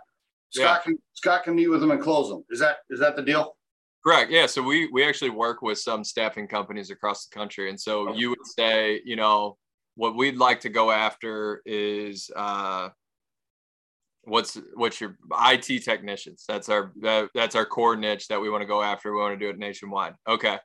[0.50, 0.82] Scott yeah.
[0.82, 2.44] can Scott can meet with them and close them.
[2.50, 3.56] Is that is that the deal?
[4.04, 4.30] Correct.
[4.30, 4.46] Yeah.
[4.46, 8.30] So we we actually work with some staffing companies across the country, and so you
[8.30, 9.56] would say, you know,
[9.94, 12.88] what we'd like to go after is uh,
[14.22, 16.44] what's what's your IT technicians?
[16.48, 19.12] That's our that, that's our core niche that we want to go after.
[19.12, 20.14] We want to do it nationwide.
[20.28, 20.58] Okay.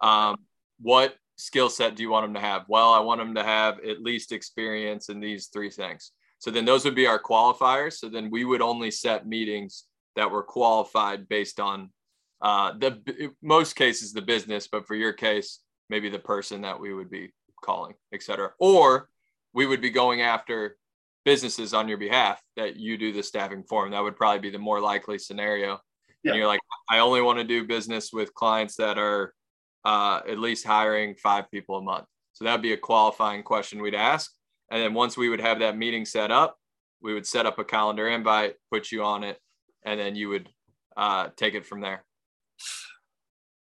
[0.00, 0.36] Um,
[0.80, 2.64] what skill set do you want them to have?
[2.68, 6.12] Well, I want them to have at least experience in these three things.
[6.38, 7.94] So then those would be our qualifiers.
[7.94, 9.84] So then we would only set meetings
[10.16, 11.90] that were qualified based on
[12.40, 16.94] uh, the most cases the business, but for your case, maybe the person that we
[16.94, 18.52] would be calling, et cetera.
[18.58, 19.08] Or
[19.52, 20.76] we would be going after
[21.24, 23.84] businesses on your behalf that you do the staffing for.
[23.84, 25.80] And that would probably be the more likely scenario.
[26.22, 26.32] Yeah.
[26.32, 29.34] And you're like, I only want to do business with clients that are
[29.84, 32.06] uh, at least hiring five people a month.
[32.32, 34.32] So that would be a qualifying question we'd ask.
[34.70, 36.56] And then once we would have that meeting set up,
[37.02, 39.38] we would set up a calendar invite, put you on it,
[39.84, 40.48] and then you would
[40.96, 42.04] uh, take it from there.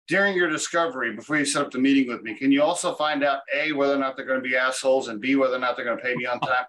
[0.09, 3.23] During your discovery, before you set up the meeting with me, can you also find
[3.23, 5.77] out A, whether or not they're going to be assholes, and B, whether or not
[5.77, 6.67] they're going to pay me on time?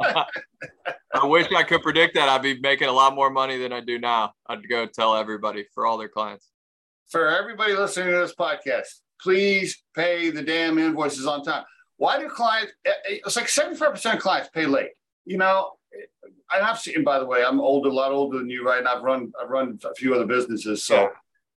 [1.14, 2.28] I wish I could predict that.
[2.28, 4.32] I'd be making a lot more money than I do now.
[4.46, 6.50] I'd go tell everybody for all their clients.
[7.08, 8.88] For everybody listening to this podcast,
[9.20, 11.64] please pay the damn invoices on time.
[11.98, 12.72] Why do clients?
[12.84, 14.90] Eh, eh, it's like seventy-five percent of clients pay late.
[15.24, 15.72] You know,
[16.54, 17.04] and I've seen.
[17.04, 18.78] By the way, I'm older, a lot older than you, right?
[18.78, 21.08] And I've run, I've run a few other businesses, so yeah.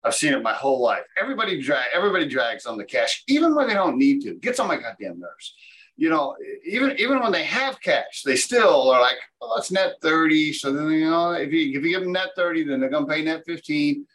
[0.03, 1.03] I've seen it my whole life.
[1.19, 4.35] Everybody drag, everybody drags on the cash, even when they don't need to.
[4.35, 5.53] Gets on my goddamn nerves.
[5.97, 6.35] You know,
[6.65, 10.53] even even when they have cash, they still are like, "Oh, that's net thirty.
[10.53, 13.05] So then you know, if you if you give them net thirty, then they're gonna
[13.05, 14.05] pay net fifteen.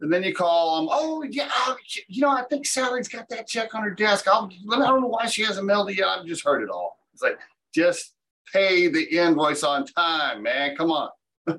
[0.00, 1.48] And then you call them, oh, yeah,
[2.08, 4.26] you know, I think Sally's got that check on her desk.
[4.28, 6.08] I'll, I don't know why she hasn't mailed it yet.
[6.08, 6.98] I've just heard it all.
[7.14, 7.38] It's like,
[7.72, 8.12] just
[8.52, 10.76] pay the invoice on time, man.
[10.76, 11.08] Come on.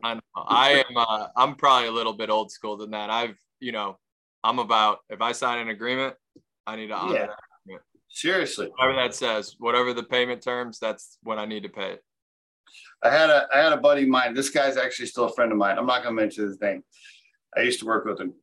[0.04, 0.21] I, know.
[0.36, 3.10] I am, uh, I'm probably a little bit old school than that.
[3.10, 3.98] I've, you know,
[4.44, 6.15] I'm about, if I sign an agreement,
[6.68, 7.26] I need to honor yeah.
[7.28, 7.84] that agreement.
[8.10, 8.70] Seriously.
[8.76, 12.04] Whatever that says, whatever the payment terms, that's when I need to pay it.
[13.04, 14.34] I had a I had a buddy of mine.
[14.34, 15.78] This guy's actually still a friend of mine.
[15.78, 16.84] I'm not going to mention his name.
[17.56, 18.34] I used to work with him.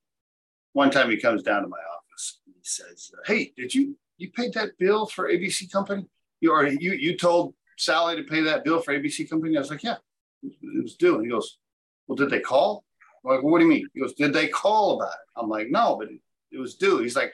[0.72, 2.40] One time he comes down to my office.
[2.46, 6.07] And he says, "Hey, did you you paid that bill for ABC Company?
[6.40, 9.70] You or you you told Sally to pay that bill for ABC Company?" I was
[9.70, 9.96] like, "Yeah,
[10.42, 11.59] it was due." And he goes,
[12.07, 12.85] "Well, did they call?"
[13.24, 15.48] I'm like, well, "What do you mean?" He goes, "Did they call about it?" I'm
[15.48, 17.32] like, "No, but it, it was due." He's like,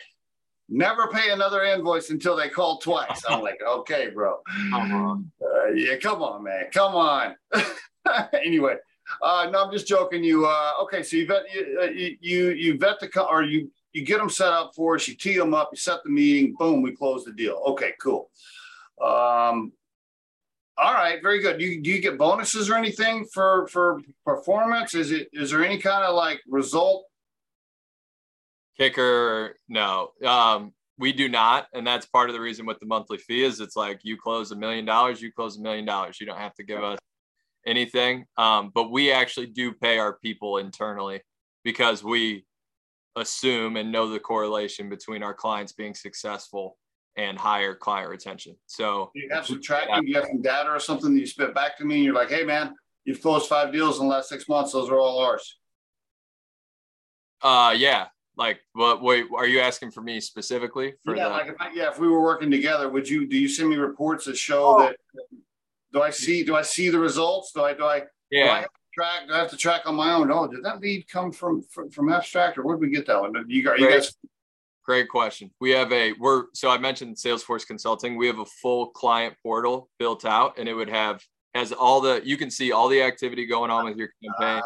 [0.68, 4.38] "Never pay another invoice until they call twice." I'm like, "Okay, bro.
[5.58, 7.34] Uh, yeah, come on, man, come on."
[8.32, 8.76] anyway,
[9.22, 10.22] uh, no, I'm just joking.
[10.24, 11.02] You uh, okay?
[11.02, 14.52] So you vet you, uh, you you vet the or you you get them set
[14.52, 15.08] up for us.
[15.08, 15.70] You tee them up.
[15.72, 16.54] You set the meeting.
[16.58, 17.62] Boom, we close the deal.
[17.68, 18.30] Okay, cool.
[19.02, 19.72] Um,
[20.80, 21.58] all right, very good.
[21.58, 24.94] Do you, do you get bonuses or anything for for performance?
[24.94, 27.04] Is it is there any kind of like result?
[28.76, 30.12] Kicker, no.
[30.24, 33.60] Um, we do not, and that's part of the reason with the monthly fee is
[33.60, 36.20] it's like you close a million dollars, you close a million dollars.
[36.20, 36.98] You don't have to give us
[37.66, 38.24] anything.
[38.36, 41.22] Um, but we actually do pay our people internally
[41.64, 42.44] because we
[43.16, 46.76] assume and know the correlation between our clients being successful
[47.18, 48.56] and higher client retention.
[48.66, 51.76] So you have some tracking, you have some data or something that you spit back
[51.78, 54.48] to me and you're like, hey man, you've closed five deals in the last six
[54.48, 54.72] months.
[54.72, 55.58] Those are all ours.
[57.42, 58.06] Uh yeah.
[58.36, 60.94] Like what wait, are you asking for me specifically?
[61.04, 61.30] For yeah, the...
[61.30, 63.76] like if I, yeah, if we were working together, would you do you send me
[63.76, 64.78] reports that show oh.
[64.78, 64.96] that
[65.92, 67.50] do I see do I see the results?
[67.52, 68.44] Do I do I yeah.
[68.44, 69.26] Do I track?
[69.26, 70.30] Do I have to track on my own?
[70.30, 73.20] Oh, did that lead come from from, from Abstrakt, or where did we get that
[73.20, 73.34] one?
[73.48, 74.14] You got you guys.
[74.88, 75.50] Great question.
[75.60, 78.16] We have a we're so I mentioned Salesforce Consulting.
[78.16, 81.22] We have a full client portal built out, and it would have
[81.52, 84.62] has all the you can see all the activity going on with your campaign.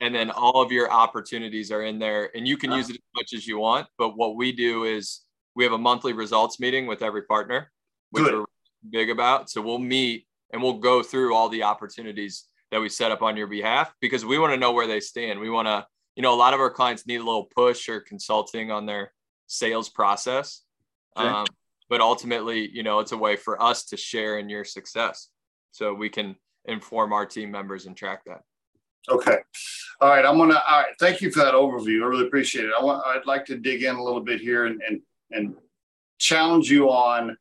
[0.00, 3.14] And then all of your opportunities are in there and you can use it as
[3.14, 5.20] much as you want but what we do is
[5.54, 7.70] we have a monthly results meeting with every partner
[8.10, 8.34] which good.
[8.34, 8.44] we're
[8.88, 13.12] big about so we'll meet and we'll go through all the opportunities that we set
[13.12, 15.86] up on your behalf because we want to know where they stand we want to
[16.16, 19.12] you know a lot of our clients need a little push or consulting on their
[19.50, 20.62] sales process
[21.16, 21.28] okay.
[21.28, 21.46] um,
[21.88, 25.28] but ultimately you know it's a way for us to share in your success
[25.72, 26.36] so we can
[26.66, 28.42] inform our team members and track that
[29.08, 29.38] Okay.
[30.00, 30.24] All right.
[30.24, 30.60] I'm gonna.
[30.68, 30.94] All right.
[30.98, 32.02] Thank you for that overview.
[32.02, 32.72] I really appreciate it.
[32.78, 33.02] I want.
[33.06, 35.54] I'd like to dig in a little bit here and and and
[36.18, 37.36] challenge you on.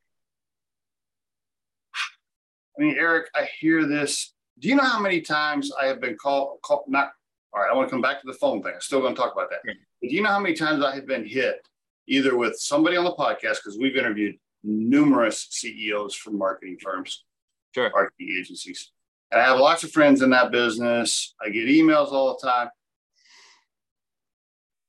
[2.78, 4.34] I mean, Eric, I hear this.
[4.60, 6.62] Do you know how many times I have been called?
[6.62, 7.12] Call, not.
[7.54, 7.70] All right.
[7.72, 8.74] I want to come back to the phone thing.
[8.76, 9.60] I'm still going to talk about that.
[9.66, 11.62] But do you know how many times I have been hit
[12.10, 17.24] either with somebody on the podcast because we've interviewed numerous CEOs from marketing firms,
[17.74, 17.92] sure.
[17.92, 18.92] marketing agencies
[19.32, 21.36] And I have lots of friends in that business.
[21.42, 22.70] I get emails all the time.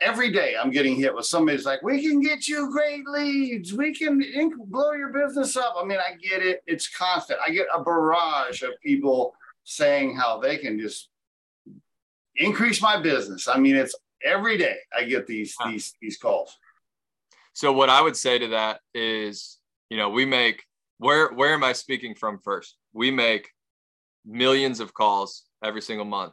[0.00, 3.74] Every day I'm getting hit with somebody's like, we can get you great leads.
[3.74, 4.22] We can
[4.66, 5.74] blow your business up.
[5.78, 6.62] I mean, I get it.
[6.66, 7.38] It's constant.
[7.46, 11.10] I get a barrage of people saying how they can just
[12.36, 13.46] increase my business.
[13.46, 16.56] I mean, it's every day I get these, these, these calls.
[17.60, 19.58] So what I would say to that is,
[19.90, 20.64] you know, we make,
[20.96, 22.78] where, where am I speaking from first?
[22.94, 23.50] We make
[24.24, 26.32] millions of calls every single month.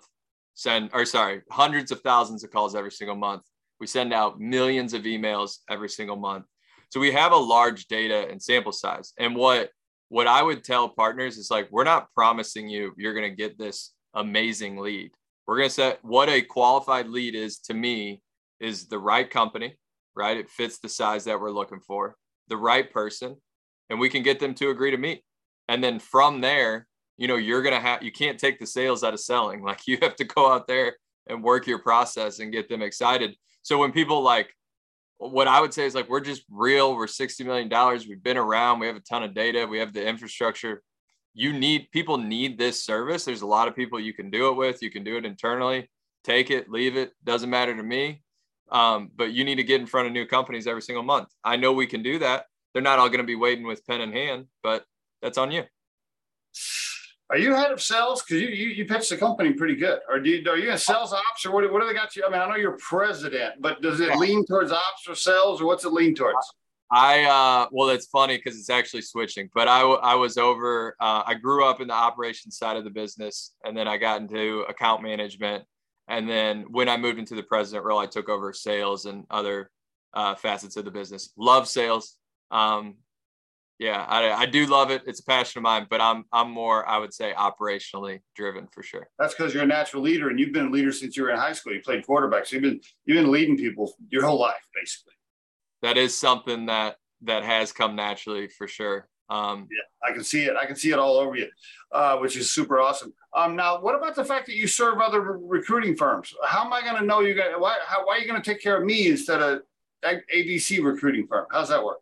[0.53, 3.41] Send or sorry hundreds of thousands of calls every single month.
[3.77, 6.45] We send out millions of emails every single month.
[6.91, 9.11] So we have a large data and sample size.
[9.19, 9.71] And what
[10.07, 13.59] what i would tell partners is like we're not promising you you're going to get
[13.59, 15.11] this amazing lead.
[15.45, 18.21] We're going to set what a qualified lead is to me
[18.61, 19.75] is the right company
[20.17, 20.37] right?
[20.37, 22.15] It fits the size that we're looking for
[22.49, 23.35] the right person
[23.89, 25.23] and we can get them to agree to meet.
[25.69, 29.13] And then from there you know you're gonna have you can't take the sales out
[29.13, 29.61] of selling.
[29.67, 30.95] Like you have to go out there
[31.27, 33.35] and work your process and get them excited.
[33.63, 34.53] So when people like
[35.19, 38.37] what i would say is like we're just real we're 60 million dollars we've been
[38.37, 40.83] around we have a ton of data we have the infrastructure.
[41.33, 43.23] You need people need this service.
[43.25, 45.89] There's a lot of people you can do it with you can do it internally.
[46.23, 48.21] Take it leave it doesn't matter to me
[48.71, 51.55] um, but you need to get in front of new companies every single month i
[51.55, 54.11] know we can do that they're not all going to be waiting with pen in
[54.11, 54.85] hand but
[55.21, 55.63] that's on you
[57.29, 58.23] are you head of sales?
[58.23, 59.99] Because you, you you pitched the company pretty good.
[60.09, 62.23] Or do you, are you in sales ops or what, what do they got you?
[62.25, 65.65] I mean, I know you're president, but does it lean towards ops or sales or
[65.65, 66.37] what's it lean towards?
[66.89, 71.23] I uh well it's funny because it's actually switching, but I I was over uh,
[71.25, 74.61] I grew up in the operations side of the business and then I got into
[74.69, 75.65] account management
[76.07, 79.69] and then when I moved into the president role I took over sales and other
[80.13, 81.31] uh, facets of the business.
[81.37, 82.15] Love sales.
[82.51, 82.95] Um,
[83.79, 85.03] yeah, I, I do love it.
[85.05, 88.81] It's a passion of mine, but I'm I'm more I would say operationally driven for
[88.81, 89.07] sure.
[89.19, 91.37] That's because you're a natural leader, and you've been a leader since you were in
[91.37, 91.73] high school.
[91.73, 95.13] You played quarterback, so you've been you've been leading people your whole life, basically.
[95.83, 99.07] That is something that that has come naturally for sure.
[99.29, 100.55] Um, yeah, I can see it.
[100.55, 101.47] I can see it all over you,
[101.91, 103.13] uh, which is super awesome.
[103.35, 106.33] Um, now, what about the fact that you serve other recruiting firms?
[106.45, 107.59] How am I going to know you got?
[107.59, 109.61] Why, how, why are you going to take care of me instead of
[110.05, 111.45] ABC recruiting firm?
[111.51, 111.99] How's that work?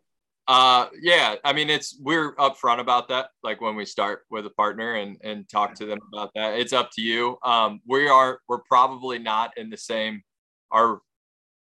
[0.48, 3.30] Uh, yeah, I mean, it's we're upfront about that.
[3.42, 6.72] Like when we start with a partner and and talk to them about that, it's
[6.72, 7.36] up to you.
[7.44, 10.22] Um, we are we're probably not in the same.
[10.70, 11.00] Our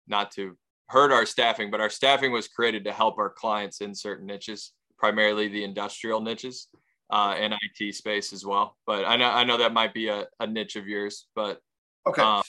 [0.08, 0.56] not to
[0.88, 4.72] hurt our staffing, but our staffing was created to help our clients in certain niches,
[5.04, 6.68] primarily the industrial niches,
[7.10, 8.74] uh, and IT space as well.
[8.86, 11.60] But I know I know that might be a, a niche of yours, but
[12.06, 12.22] okay.
[12.22, 12.42] Um,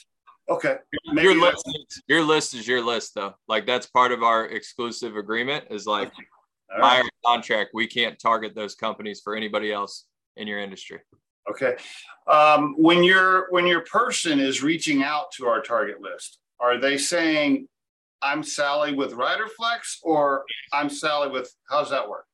[0.48, 0.76] Okay.
[1.06, 1.68] Maybe your list,
[2.06, 3.34] your list is your list though.
[3.48, 6.12] Like that's part of our exclusive agreement is like
[6.70, 7.02] by right.
[7.02, 10.04] our contract, we can't target those companies for anybody else
[10.36, 11.00] in your industry.
[11.50, 11.74] Okay.
[12.28, 16.96] Um, when your when your person is reaching out to our target list, are they
[16.96, 17.66] saying,
[18.22, 22.25] I'm Sally with Riderflex or I'm Sally with how's that work?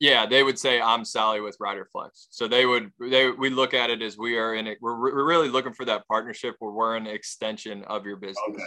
[0.00, 2.28] Yeah, they would say I'm Sally with Riderflex.
[2.30, 4.78] So they would they we look at it as we are in it.
[4.80, 8.38] We're, we're really looking for that partnership where we're an extension of your business.
[8.48, 8.64] Okay.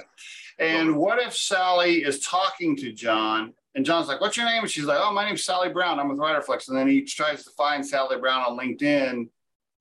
[0.60, 4.70] And what if Sally is talking to John and John's like, "What's your name?" And
[4.70, 6.00] she's like, "Oh, my name's Sally Brown.
[6.00, 9.28] I'm with Riderflex." And then he tries to find Sally Brown on LinkedIn,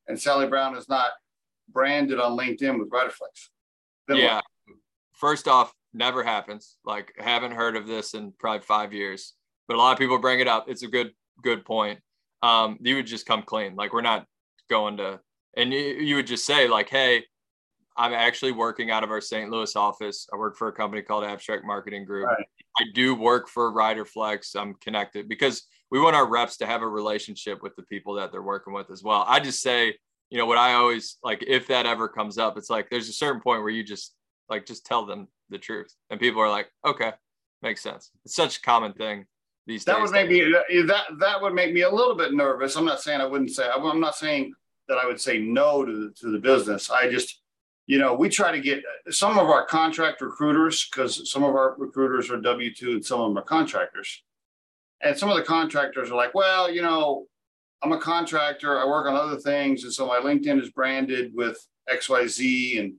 [0.09, 1.11] and Sally Brown is not
[1.70, 3.48] branded on LinkedIn with Riderflex.
[4.09, 4.36] Then yeah.
[4.36, 4.44] What?
[5.12, 6.78] First off, never happens.
[6.84, 9.34] Like, haven't heard of this in probably five years,
[9.68, 10.64] but a lot of people bring it up.
[10.68, 12.00] It's a good good point.
[12.42, 13.76] Um, you would just come clean.
[13.76, 14.26] Like we're not
[14.68, 15.20] going to,
[15.56, 17.24] and you, you would just say like, hey,
[17.96, 19.50] I'm actually working out of our St.
[19.50, 20.26] Louis office.
[20.32, 22.26] I work for a company called Abstrakt Marketing Group.
[22.26, 22.46] Right.
[22.78, 24.56] I do work for Riderflex.
[24.56, 28.32] I'm connected because we want our reps to have a relationship with the people that
[28.32, 29.24] they're working with as well.
[29.28, 29.94] I just say,
[30.30, 33.12] you know, what I always like, if that ever comes up, it's like there's a
[33.12, 34.14] certain point where you just
[34.48, 37.12] like just tell them the truth, and people are like, okay,
[37.60, 38.10] makes sense.
[38.24, 39.26] It's such a common thing
[39.66, 40.02] these that days.
[40.02, 40.40] would make me
[40.86, 42.76] that that would make me a little bit nervous.
[42.76, 44.52] I'm not saying I wouldn't say I'm not saying
[44.88, 46.90] that I would say no to the, to the business.
[46.90, 47.42] I just
[47.86, 51.74] you know, we try to get some of our contract recruiters because some of our
[51.78, 54.22] recruiters are W 2 and some of them are contractors.
[55.02, 57.26] And some of the contractors are like, well, you know,
[57.82, 59.82] I'm a contractor, I work on other things.
[59.82, 61.58] And so my LinkedIn is branded with
[61.92, 62.78] XYZ.
[62.78, 62.94] And,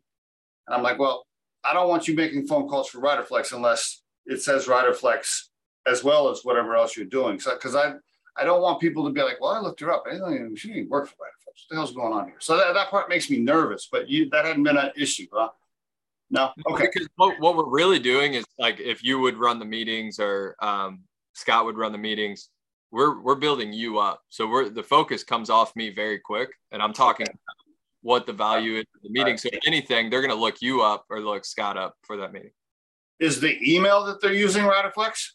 [0.68, 1.26] and I'm like, well,
[1.64, 5.44] I don't want you making phone calls for Riderflex unless it says Riderflex
[5.88, 7.40] as well as whatever else you're doing.
[7.40, 7.94] So, because I,
[8.38, 10.04] I don't want people to be like, well, I looked her up.
[10.08, 12.36] I didn't, she didn't work for Riderflex what the hell's going on here?
[12.40, 15.50] So that, that part makes me nervous, but you that hadn't been an issue, huh?
[16.30, 16.52] No.
[16.68, 16.88] Okay.
[16.92, 20.56] Because what, what we're really doing is like if you would run the meetings or
[20.60, 21.02] um,
[21.34, 22.50] Scott would run the meetings,
[22.92, 24.22] we're we're building you up.
[24.30, 27.38] So we're the focus comes off me very quick, and I'm talking okay.
[28.02, 29.34] what the value is of the meeting.
[29.34, 29.40] Right.
[29.40, 32.34] So if anything, they're going to look you up or look Scott up for that
[32.34, 32.52] meeting.
[33.20, 35.30] Is the email that they're using Riderflex?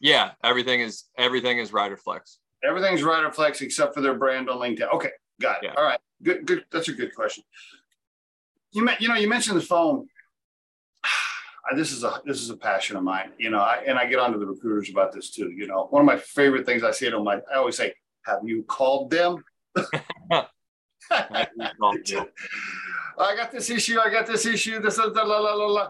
[0.00, 2.38] Yeah, everything is everything is Riderflex.
[2.64, 4.92] Everything's Riderflex except for their brand on LinkedIn.
[4.94, 5.68] Okay, Got it.
[5.68, 5.74] Yeah.
[5.76, 5.98] All right.
[6.22, 6.46] Good.
[6.46, 6.64] Good.
[6.70, 7.44] That's a good question.
[8.72, 10.06] You you know you mentioned the phone.
[11.76, 13.32] this is a this is a passion of mine.
[13.38, 15.50] You know, I, and I get onto the recruiters about this too.
[15.50, 17.94] You know, one of my favorite things I say to them, I, I always say,
[18.26, 19.42] "Have you called them?"
[21.10, 21.46] I
[23.18, 23.98] got this issue.
[23.98, 24.78] I got this issue.
[24.80, 25.88] This is the la la la la.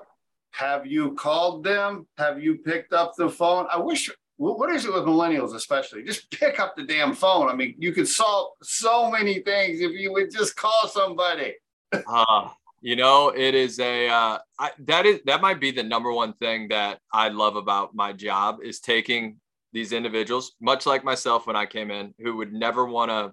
[0.52, 2.06] Have you called them?
[2.18, 3.66] Have you picked up the phone?
[3.72, 7.54] I wish what is it with millennials especially just pick up the damn phone i
[7.54, 11.54] mean you could solve so many things if you would just call somebody
[12.06, 12.48] uh,
[12.80, 16.32] you know it is a uh, I, that is that might be the number one
[16.32, 19.36] thing that i love about my job is taking
[19.74, 23.32] these individuals much like myself when i came in who would never want to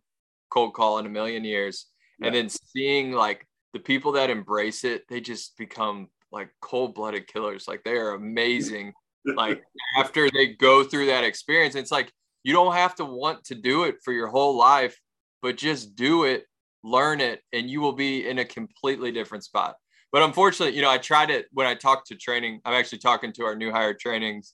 [0.49, 1.85] cold call in a million years
[2.19, 2.27] yeah.
[2.27, 7.67] and then seeing like the people that embrace it they just become like cold-blooded killers.
[7.67, 8.93] Like they are amazing.
[9.35, 9.61] Like
[9.97, 12.13] after they go through that experience it's like
[12.43, 14.97] you don't have to want to do it for your whole life
[15.41, 16.45] but just do it
[16.81, 19.75] learn it and you will be in a completely different spot.
[20.13, 23.33] But unfortunately you know i tried it when i talked to training i'm actually talking
[23.33, 24.53] to our new hire trainings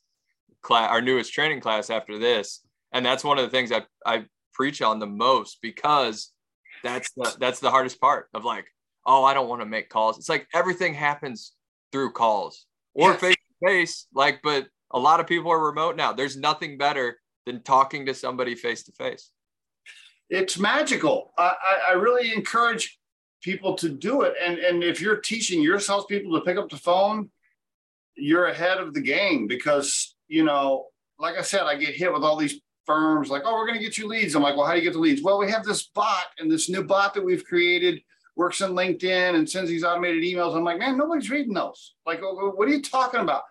[0.63, 4.25] class our newest training class after this and that's one of the things i, I
[4.55, 6.31] preach on the most because
[6.83, 8.65] that's the that's the hardest part of like
[9.05, 10.17] oh i don't want to make calls.
[10.17, 11.53] It's like everything happens
[11.93, 14.07] through calls or face to face.
[14.13, 16.11] like but a lot of people are remote now.
[16.11, 19.31] There's nothing better than talking to somebody face to face
[20.29, 21.31] it's magical.
[21.37, 21.53] I,
[21.89, 22.97] I really encourage
[23.41, 24.33] people to do it.
[24.43, 27.29] And and if you're teaching your salespeople to pick up the phone
[28.15, 30.85] you're ahead of the game because you know
[31.17, 33.83] like i said i get hit with all these firms like oh we're going to
[33.83, 34.35] get you leads.
[34.35, 35.21] I'm like well how do you get the leads?
[35.21, 38.01] Well we have this bot and this new bot that we've created
[38.35, 42.19] works on linkedin and sends these automated emails i'm like man nobody's reading those like
[42.23, 43.43] oh, oh, what are you talking about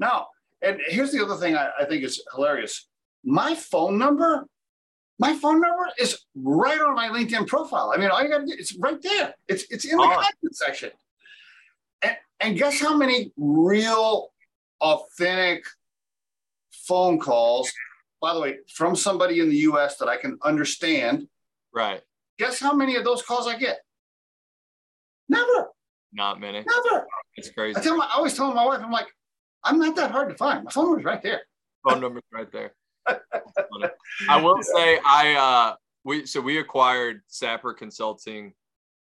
[0.00, 0.28] now,
[0.62, 2.88] and here's the other thing I, I think is hilarious.
[3.22, 4.46] My phone number,
[5.18, 7.92] my phone number is right on my LinkedIn profile.
[7.94, 9.34] I mean, all you gotta do, it's right there.
[9.46, 10.14] It's it's in the oh.
[10.14, 10.90] content section.
[12.02, 14.32] And, and guess how many real,
[14.80, 15.64] authentic
[16.70, 17.70] phone calls,
[18.22, 21.28] by the way, from somebody in the US that I can understand.
[21.74, 22.00] Right.
[22.38, 23.80] Guess how many of those calls I get?
[25.30, 25.68] Never.
[26.12, 26.64] Not many.
[26.66, 27.06] Never.
[27.36, 27.78] It's crazy.
[27.78, 29.06] I tell my, I always tell my wife, I'm like,
[29.62, 30.64] I'm not that hard to find.
[30.64, 31.42] My phone number's right there.
[31.88, 32.74] Phone number's right there.
[34.28, 38.52] I will say I uh we so we acquired Sapper Consulting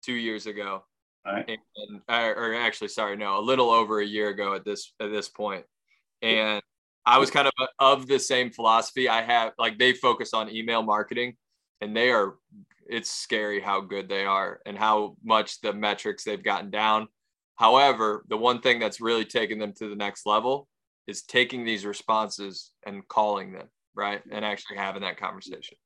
[0.04, 0.84] two years ago.
[1.26, 1.58] Right.
[1.78, 5.28] And, or actually, sorry, no, a little over a year ago at this at this
[5.28, 5.64] point.
[6.22, 6.62] And
[7.06, 9.08] I was kind of of the same philosophy.
[9.08, 11.36] I have like they focus on email marketing,
[11.80, 12.36] and they are.
[12.88, 17.08] It's scary how good they are and how much the metrics they've gotten down.
[17.56, 20.68] However, the one thing that's really taken them to the next level
[21.06, 24.22] is taking these responses and calling them, right?
[24.30, 25.76] And actually having that conversation.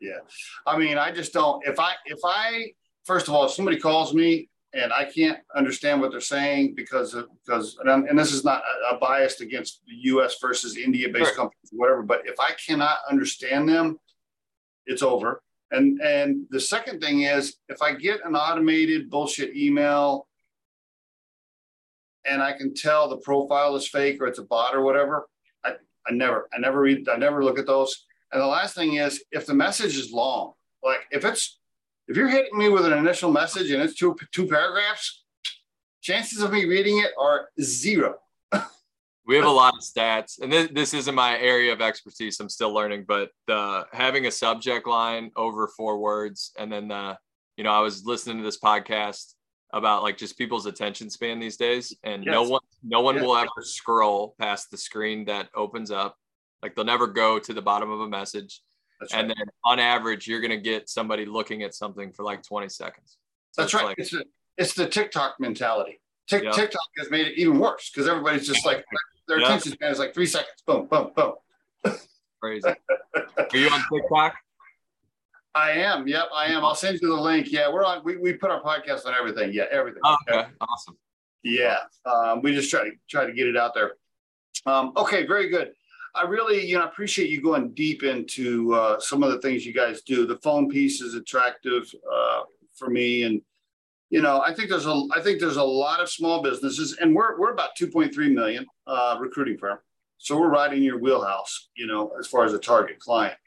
[0.00, 0.18] Yeah.
[0.66, 2.72] I mean, I just don't if I if I
[3.04, 7.14] first of all, if somebody calls me and I can't understand what they're saying because
[7.14, 11.08] of, because and, and this is not a, a bias against the US versus India
[11.08, 11.36] based sure.
[11.36, 13.98] companies whatever, but if I cannot understand them,
[14.86, 15.42] it's over.
[15.72, 20.28] And and the second thing is if I get an automated bullshit email
[22.24, 25.26] and I can tell the profile is fake or it's a bot or whatever,
[25.64, 25.72] I,
[26.06, 28.04] I never, I never read, I never look at those.
[28.30, 30.52] And the last thing is if the message is long,
[30.84, 31.58] like if it's,
[32.06, 35.24] if you're hitting me with an initial message and it's two, two paragraphs,
[36.00, 38.18] chances of me reading it are zero.
[39.26, 42.40] We have a lot of stats, and this, this isn't my area of expertise.
[42.40, 47.16] I'm still learning, but the having a subject line over four words, and then the,
[47.56, 49.34] you know, I was listening to this podcast
[49.72, 52.32] about like just people's attention span these days, and yes.
[52.32, 53.24] no one, no one yes.
[53.24, 56.16] will ever scroll past the screen that opens up.
[56.62, 58.60] Like they'll never go to the bottom of a message.
[59.00, 59.10] Right.
[59.14, 62.68] And then on average, you're going to get somebody looking at something for like 20
[62.68, 63.18] seconds.
[63.50, 63.86] So That's right.
[63.86, 64.14] Like, it's,
[64.56, 66.00] it's the TikTok mentality.
[66.32, 66.54] Tick, yep.
[66.54, 68.84] TikTok has made it even worse because everybody's just like
[69.28, 69.48] their yep.
[69.48, 70.62] attention span is like three seconds.
[70.66, 71.34] Boom, boom, boom.
[72.40, 72.68] Crazy.
[72.68, 74.34] Are you on TikTok?
[75.54, 76.08] I am.
[76.08, 76.64] Yep, I am.
[76.64, 77.52] I'll send you the link.
[77.52, 78.02] Yeah, we're on.
[78.02, 79.52] We, we put our podcast on everything.
[79.52, 80.00] Yeah, everything.
[80.04, 80.96] Oh, okay, awesome.
[81.42, 81.76] Yeah,
[82.06, 83.92] um, we just try to try to get it out there.
[84.64, 85.72] Um, okay, very good.
[86.14, 89.74] I really, you know, appreciate you going deep into uh, some of the things you
[89.74, 90.26] guys do.
[90.26, 92.42] The phone piece is attractive uh,
[92.74, 93.42] for me, and
[94.12, 97.14] you know, I think there's a, I think there's a lot of small businesses, and
[97.14, 99.78] we're we're about 2.3 million uh, recruiting firm,
[100.18, 103.38] so we're right in your wheelhouse, you know, as far as a target client,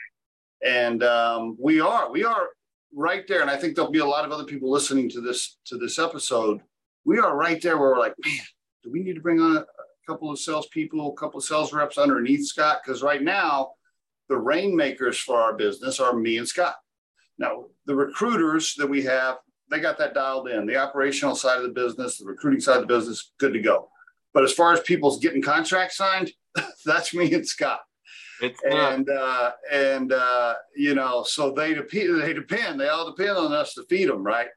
[0.65, 2.47] and um, we are we are
[2.95, 5.59] right there, and I think there'll be a lot of other people listening to this
[5.65, 6.61] to this episode.
[7.05, 8.39] We are right there where we're like, man,
[8.83, 9.65] do we need to bring on a,
[10.07, 13.71] couple of salespeople, a couple of sales reps underneath Scott, because right now
[14.29, 16.75] the rainmakers for our business are me and Scott.
[17.37, 19.37] Now, the recruiters that we have,
[19.69, 20.65] they got that dialed in.
[20.65, 23.89] The operational side of the business, the recruiting side of the business, good to go.
[24.33, 26.31] But as far as people's getting contracts signed,
[26.85, 27.81] that's me and Scott.
[28.41, 32.21] It's and uh, and uh, you know, so they depend.
[32.21, 32.79] They depend.
[32.79, 34.47] They all depend on us to feed them, right?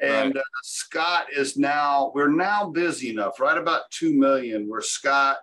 [0.00, 0.40] And right.
[0.40, 5.38] uh, Scott is now, we're now busy enough, right about 2 million, where Scott,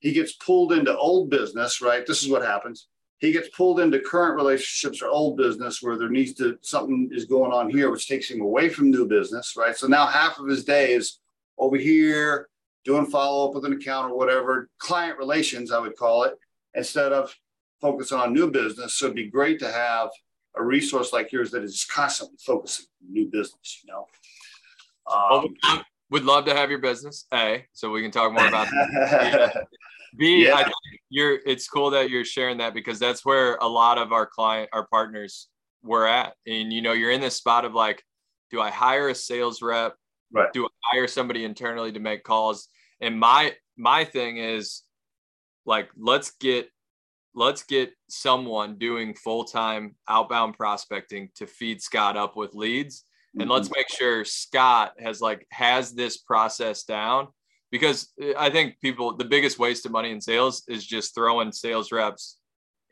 [0.00, 2.04] he gets pulled into old business, right?
[2.04, 2.88] This is what happens.
[3.22, 7.24] He gets pulled into current relationships or old business where there needs to, something is
[7.24, 9.76] going on here, which takes him away from new business, right?
[9.76, 11.20] So now half of his day is
[11.56, 12.48] over here
[12.84, 16.34] doing follow up with an account or whatever, client relations, I would call it,
[16.74, 17.32] instead of
[17.80, 18.94] focusing on new business.
[18.94, 20.08] So it'd be great to have
[20.56, 24.08] a resource like yours that is constantly focusing on new business, you know.
[25.06, 25.54] Um,
[26.10, 29.68] would love to have your business, A, so we can talk more about that.
[30.16, 30.54] B, yeah.
[30.54, 30.74] I think
[31.08, 34.70] you're it's cool that you're sharing that because that's where a lot of our client,
[34.72, 35.48] our partners
[35.82, 36.34] were at.
[36.46, 38.02] And you know, you're in this spot of like,
[38.50, 39.94] do I hire a sales rep?
[40.32, 40.52] Right.
[40.52, 42.68] Do I hire somebody internally to make calls?
[43.00, 44.82] And my my thing is
[45.64, 46.68] like let's get
[47.34, 53.04] let's get someone doing full-time outbound prospecting to feed Scott up with leads
[53.38, 53.78] and let's mm-hmm.
[53.78, 57.28] make sure Scott has like has this process down
[57.72, 61.90] because I think people the biggest waste of money in sales is just throwing sales
[61.90, 62.38] reps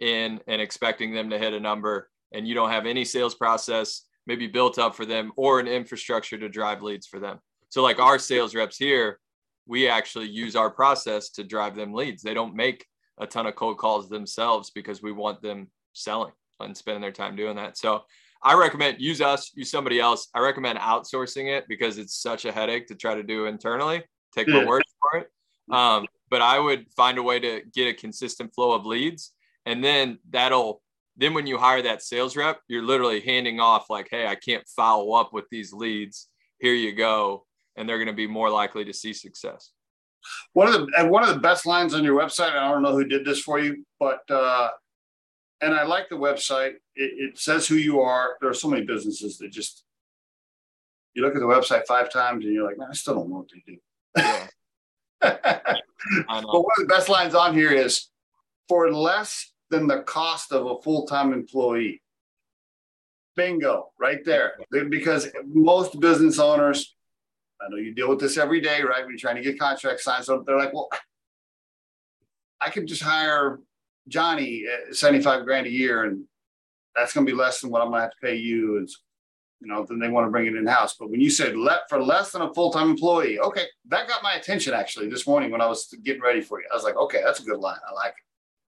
[0.01, 4.07] in and expecting them to hit a number and you don't have any sales process
[4.27, 7.39] maybe built up for them or an infrastructure to drive leads for them.
[7.69, 9.19] So like our sales reps here,
[9.67, 12.23] we actually use our process to drive them leads.
[12.23, 12.87] They don't make
[13.19, 17.37] a ton of cold calls themselves because we want them selling and spending their time
[17.37, 17.77] doing that.
[17.77, 18.03] So
[18.43, 20.29] I recommend use us, use somebody else.
[20.35, 24.03] I recommend outsourcing it because it's such a headache to try to do internally.
[24.35, 25.31] Take my word for it.
[25.71, 29.33] Um, but I would find a way to get a consistent flow of leads,
[29.67, 30.83] and then that'll
[31.17, 34.67] then when you hire that sales rep, you're literally handing off like, hey, I can't
[34.69, 36.29] follow up with these leads.
[36.61, 39.73] Here you go, and they're going to be more likely to see success.
[40.53, 42.53] One of the and one of the best lines on your website.
[42.53, 44.71] I don't know who did this for you, but uh,
[45.61, 46.75] and I like the website.
[46.95, 48.37] It, it says who you are.
[48.41, 49.85] There are so many businesses that just
[51.15, 53.39] you look at the website five times and you're like, man, I still don't know
[53.39, 53.79] what they do.
[54.17, 54.47] Yeah.
[55.21, 55.45] but
[56.27, 58.09] one of the best lines on here is
[58.69, 62.03] for less than the cost of a full-time employee.
[63.37, 64.55] Bingo, right there.
[64.89, 66.95] Because most business owners
[67.61, 69.03] I know you deal with this every day, right?
[69.03, 70.25] When you're trying to get contracts signed.
[70.25, 70.89] So they're like, well,
[72.61, 73.61] I could just hire
[74.09, 76.25] Johnny at 75 grand a year and
[76.95, 78.79] that's going to be less than what I'm going to have to pay you.
[78.79, 78.89] And,
[79.61, 80.97] you know, then they want to bring it in house.
[80.99, 84.23] But when you said let for less than a full time employee, okay, that got
[84.23, 86.67] my attention actually this morning when I was getting ready for you.
[86.71, 87.79] I was like, okay, that's a good line.
[87.89, 88.25] I like it.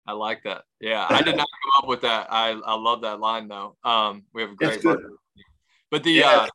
[0.05, 0.63] I like that.
[0.81, 2.27] Yeah, I did not come up with that.
[2.29, 3.77] I, I love that line though.
[3.86, 4.84] Um, we have a great,
[5.89, 6.29] but the yeah.
[6.29, 6.47] uh,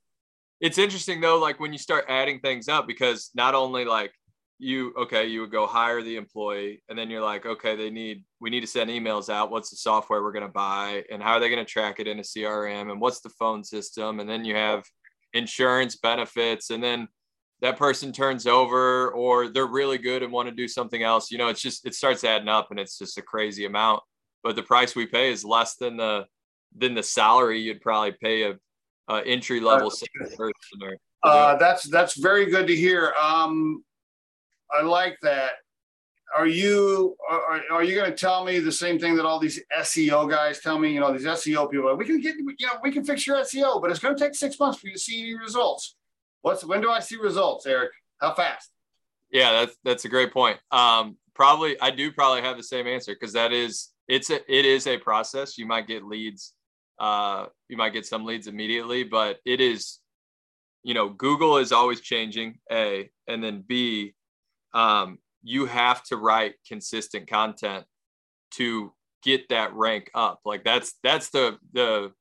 [0.60, 4.12] it's interesting though, like when you start adding things up, because not only like
[4.58, 8.24] you, okay, you would go hire the employee, and then you're like, okay, they need,
[8.40, 9.50] we need to send emails out.
[9.50, 12.08] What's the software we're going to buy, and how are they going to track it
[12.08, 14.84] in a CRM, and what's the phone system, and then you have
[15.32, 17.08] insurance benefits, and then
[17.60, 21.30] that person turns over, or they're really good and want to do something else.
[21.30, 24.02] You know, it's just it starts adding up, and it's just a crazy amount.
[24.42, 26.26] But the price we pay is less than the
[26.76, 28.58] than the salary you'd probably pay a
[29.08, 30.98] uh, entry level person.
[31.22, 33.12] Uh, that's that's very good to hear.
[33.20, 33.82] Um,
[34.72, 35.52] I like that.
[36.36, 39.60] Are you are, are you going to tell me the same thing that all these
[39.78, 40.92] SEO guys tell me?
[40.92, 41.94] You know, these SEO people.
[41.96, 44.34] We can get you know we can fix your SEO, but it's going to take
[44.34, 45.96] six months for you to see any results.
[46.42, 47.92] What's when do I see results, Eric?
[48.20, 48.70] How fast?
[49.30, 50.58] Yeah, that's that's a great point.
[50.70, 54.64] Um, probably I do probably have the same answer because that is it's a it
[54.64, 55.58] is a process.
[55.58, 56.54] You might get leads,
[56.98, 59.98] uh, you might get some leads immediately, but it is,
[60.82, 62.58] you know, Google is always changing.
[62.72, 64.14] A and then B,
[64.78, 67.84] um, you have to write consistent content
[68.52, 68.92] to
[69.24, 70.40] get that rank up.
[70.44, 72.12] Like that's that's the the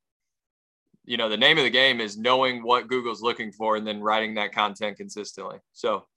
[1.05, 4.01] you know the name of the game is knowing what Google's looking for and then
[4.01, 5.59] writing that content consistently.
[5.73, 6.07] So,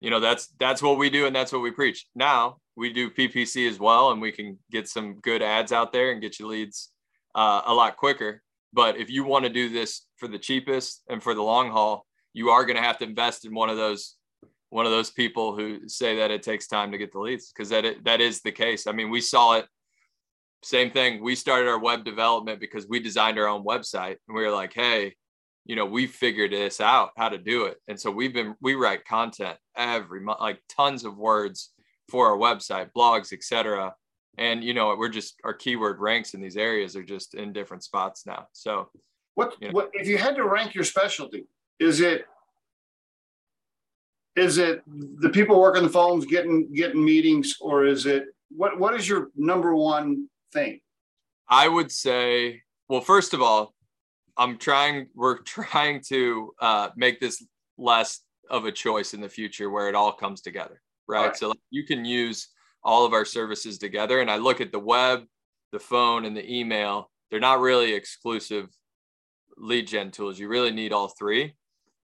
[0.00, 2.06] you know that's that's what we do and that's what we preach.
[2.14, 6.12] Now we do PPC as well, and we can get some good ads out there
[6.12, 6.90] and get you leads
[7.34, 8.42] uh, a lot quicker.
[8.72, 12.06] But if you want to do this for the cheapest and for the long haul,
[12.32, 14.17] you are going to have to invest in one of those
[14.70, 17.70] one of those people who say that it takes time to get the leads because
[17.70, 18.86] that it, that is the case.
[18.86, 19.66] I mean, we saw it.
[20.62, 21.22] Same thing.
[21.22, 24.74] We started our web development because we designed our own website, and we were like,
[24.74, 25.14] "Hey,
[25.64, 28.74] you know, we figured this out how to do it." And so we've been we
[28.74, 31.72] write content every month, like tons of words
[32.08, 33.94] for our website, blogs, etc.
[34.36, 37.84] And you know, we're just our keyword ranks in these areas are just in different
[37.84, 38.46] spots now.
[38.52, 38.90] So,
[39.34, 39.72] what, you know.
[39.72, 41.46] what if you had to rank your specialty?
[41.78, 42.26] Is it
[44.38, 48.94] is it the people working the phones getting getting meetings or is it what what
[48.94, 50.80] is your number one thing?
[51.48, 53.74] I would say well first of all
[54.36, 57.44] i'm trying we're trying to uh, make this
[57.76, 58.20] less
[58.50, 61.36] of a choice in the future where it all comes together right, right.
[61.36, 62.48] so like, you can use
[62.82, 65.24] all of our services together and i look at the web
[65.72, 67.10] the phone and the email.
[67.30, 68.68] They're not really exclusive
[69.56, 70.38] lead gen tools.
[70.38, 71.54] You really need all three.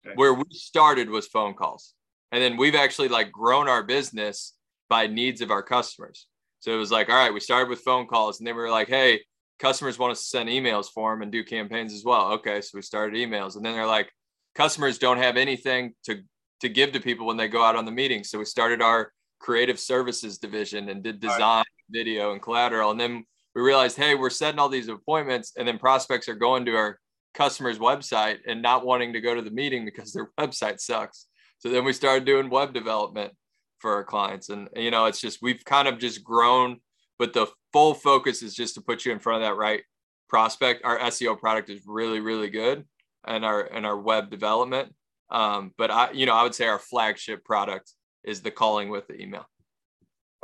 [0.07, 0.16] Okay.
[0.16, 1.95] where we started was phone calls
[2.35, 4.55] and then we've actually like grown our business
[4.89, 6.26] by needs of our customers.
[6.59, 8.70] So it was like, all right, we started with phone calls and then we were
[8.70, 9.20] like, hey,
[9.59, 12.32] customers want us to send emails for them and do campaigns as well.
[12.32, 13.55] Okay, so we started emails.
[13.55, 14.11] And then they're like,
[14.55, 16.22] customers don't have anything to
[16.61, 18.24] to give to people when they go out on the meeting.
[18.24, 21.64] So we started our creative services division and did design, right.
[21.91, 22.91] video, and collateral.
[22.91, 23.24] And then
[23.55, 26.99] we realized, hey, we're setting all these appointments, and then prospects are going to our
[27.35, 31.26] customer's website and not wanting to go to the meeting because their website sucks.
[31.64, 33.32] So then we started doing web development
[33.78, 34.50] for our clients.
[34.50, 36.80] And, you know, it's just, we've kind of just grown,
[37.18, 39.80] but the full focus is just to put you in front of that right
[40.28, 40.84] prospect.
[40.84, 42.84] Our SEO product is really, really good
[43.26, 44.94] and our, and our web development.
[45.30, 47.92] Um, but I, you know, I would say our flagship product
[48.24, 49.46] is the calling with the email.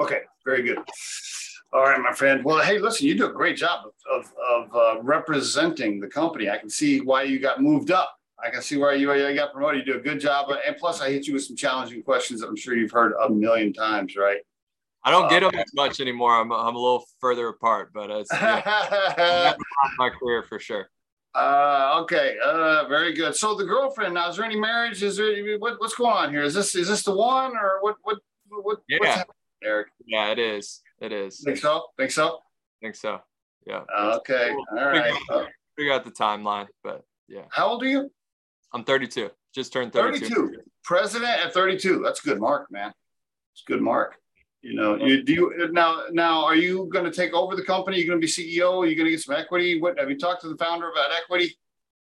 [0.00, 0.20] Okay.
[0.46, 0.78] Very good.
[1.74, 2.42] All right, my friend.
[2.42, 6.48] Well, hey, listen, you do a great job of, of, of uh, representing the company.
[6.48, 9.52] I can see why you got moved up I can see where you, you got
[9.52, 9.86] promoted.
[9.86, 10.50] You do a good job.
[10.66, 13.28] And plus, I hit you with some challenging questions that I'm sure you've heard a
[13.28, 14.38] million times, right?
[15.02, 16.38] I don't get them as much anymore.
[16.38, 19.54] I'm, I'm a little further apart, but it's yeah,
[19.98, 20.90] my career for sure.
[21.34, 22.36] Uh, okay.
[22.44, 23.34] Uh, very good.
[23.34, 25.02] So the girlfriend now, is there any marriage?
[25.02, 26.42] Is there what, what's going on here?
[26.42, 27.96] Is this is this the one or what?
[28.02, 28.18] What?
[28.50, 28.80] What?
[28.88, 29.22] Yeah,
[29.62, 29.88] Eric.
[30.04, 30.82] Yeah, it is.
[31.00, 31.40] It is.
[31.42, 31.86] Think so?
[31.96, 32.40] Think so?
[32.82, 33.20] Think so.
[33.66, 33.82] Yeah.
[33.90, 34.52] Okay.
[34.72, 35.14] All right.
[35.76, 37.44] Figure out the timeline, but yeah.
[37.50, 38.10] How old are you?
[38.72, 39.30] I'm 32.
[39.54, 40.26] Just turned 32.
[40.28, 40.58] 32.
[40.84, 42.02] President at 32.
[42.04, 42.92] That's a good mark, man.
[43.52, 44.16] It's a good mark.
[44.62, 46.02] You know, you do you now.
[46.10, 47.96] Now, are you going to take over the company?
[47.96, 48.82] You're going to be CEO?
[48.82, 49.80] Are you going to get some equity?
[49.80, 51.56] What have you talked to the founder about equity?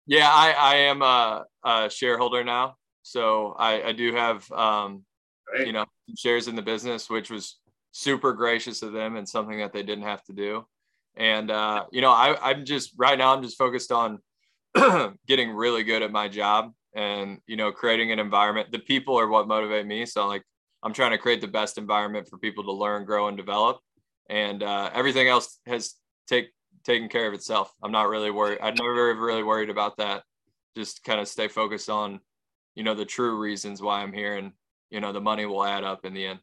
[0.07, 5.05] Yeah, I, I am a, a shareholder now, so I, I do have um,
[5.59, 5.85] you know
[6.17, 7.59] shares in the business, which was
[7.93, 10.67] super gracious of them and something that they didn't have to do.
[11.15, 14.19] And uh, you know, I, I'm just right now I'm just focused on
[15.27, 18.73] getting really good at my job and you know creating an environment.
[18.73, 20.07] The people are what motivate me.
[20.07, 20.43] So like
[20.83, 23.79] i'm trying to create the best environment for people to learn grow and develop.
[24.29, 25.95] And uh, everything else has
[26.27, 26.49] take
[26.85, 27.73] taken care of itself.
[27.83, 28.59] I'm not really worried.
[28.63, 30.23] I'm never really worried about that.
[30.77, 32.21] Just kind of stay focused on
[32.75, 34.53] you know the true reasons why i'm here and
[34.91, 36.39] you know the money will add up in the end.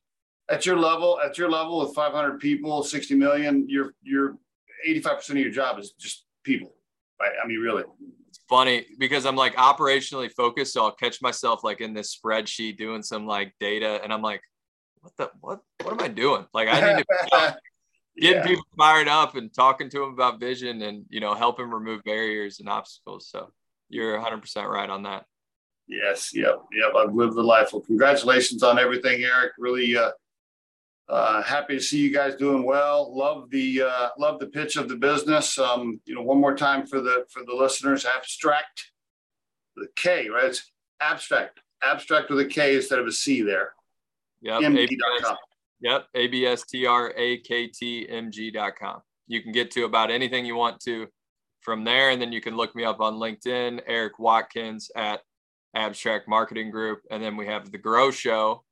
[0.50, 4.38] At your level at your level with 500 people 60 million you're you're
[4.88, 6.74] 85% of your job is just people
[7.22, 7.32] right?
[7.42, 7.84] I mean really
[8.50, 10.74] funny because I'm like operationally focused.
[10.74, 14.42] So I'll catch myself like in this spreadsheet doing some like data and I'm like,
[15.02, 16.46] what the, what, what am I doing?
[16.54, 17.58] Like I need to
[18.18, 18.46] getting yeah.
[18.46, 22.60] people fired up and talking to them about vision and, you know, helping remove barriers
[22.60, 23.28] and obstacles.
[23.28, 23.52] So
[23.90, 25.26] you're 100% right on that.
[25.88, 26.32] Yes.
[26.34, 26.64] Yep.
[26.72, 26.94] Yep.
[26.98, 27.74] I've lived the life.
[27.74, 29.54] Well, congratulations on everything, Eric.
[29.58, 30.12] Really, uh,
[31.10, 33.14] uh, happy to see you guys doing well.
[33.16, 35.60] Love the uh, love the pitch of the business.
[35.60, 38.94] Um, you know, one more time for the for the listeners, abstract
[39.76, 40.46] the K, right?
[40.46, 43.74] It's abstract, abstract with a K instead of a C there.
[44.42, 44.62] Yep.
[44.62, 45.36] MD.com.
[45.82, 46.06] Yep.
[46.16, 49.02] ABSTRAKTMG.com.
[49.28, 51.08] You can get to about anything you want to
[51.62, 52.12] from there.
[52.12, 55.22] And then you can look me up on LinkedIn, Eric Watkins at
[55.76, 57.02] Abstrakt Marketing Group.
[57.10, 58.64] And then we have The Grow Show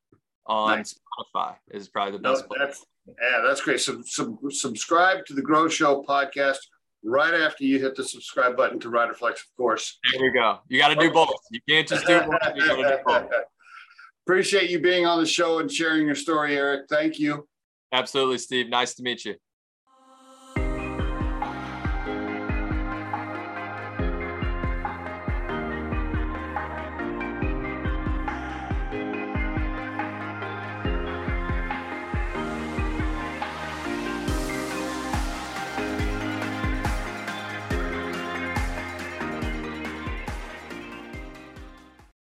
[0.48, 0.94] on nice.
[1.36, 2.46] Spotify is probably the best.
[2.50, 3.80] No, that's, yeah, that's great.
[3.80, 6.58] So, so, subscribe to the Grow Show podcast
[7.04, 10.00] right after you hit the subscribe button to Riderflex, of course.
[10.12, 10.60] There you go.
[10.68, 11.30] You got to do both.
[11.52, 12.38] You can't just do one.
[12.56, 13.32] You got to do both.
[14.28, 16.86] Appreciate you being on the show and sharing your story, Eric.
[16.90, 17.48] Thank you.
[17.92, 18.70] Absolutely, Steve.
[18.70, 19.36] Nice to meet you.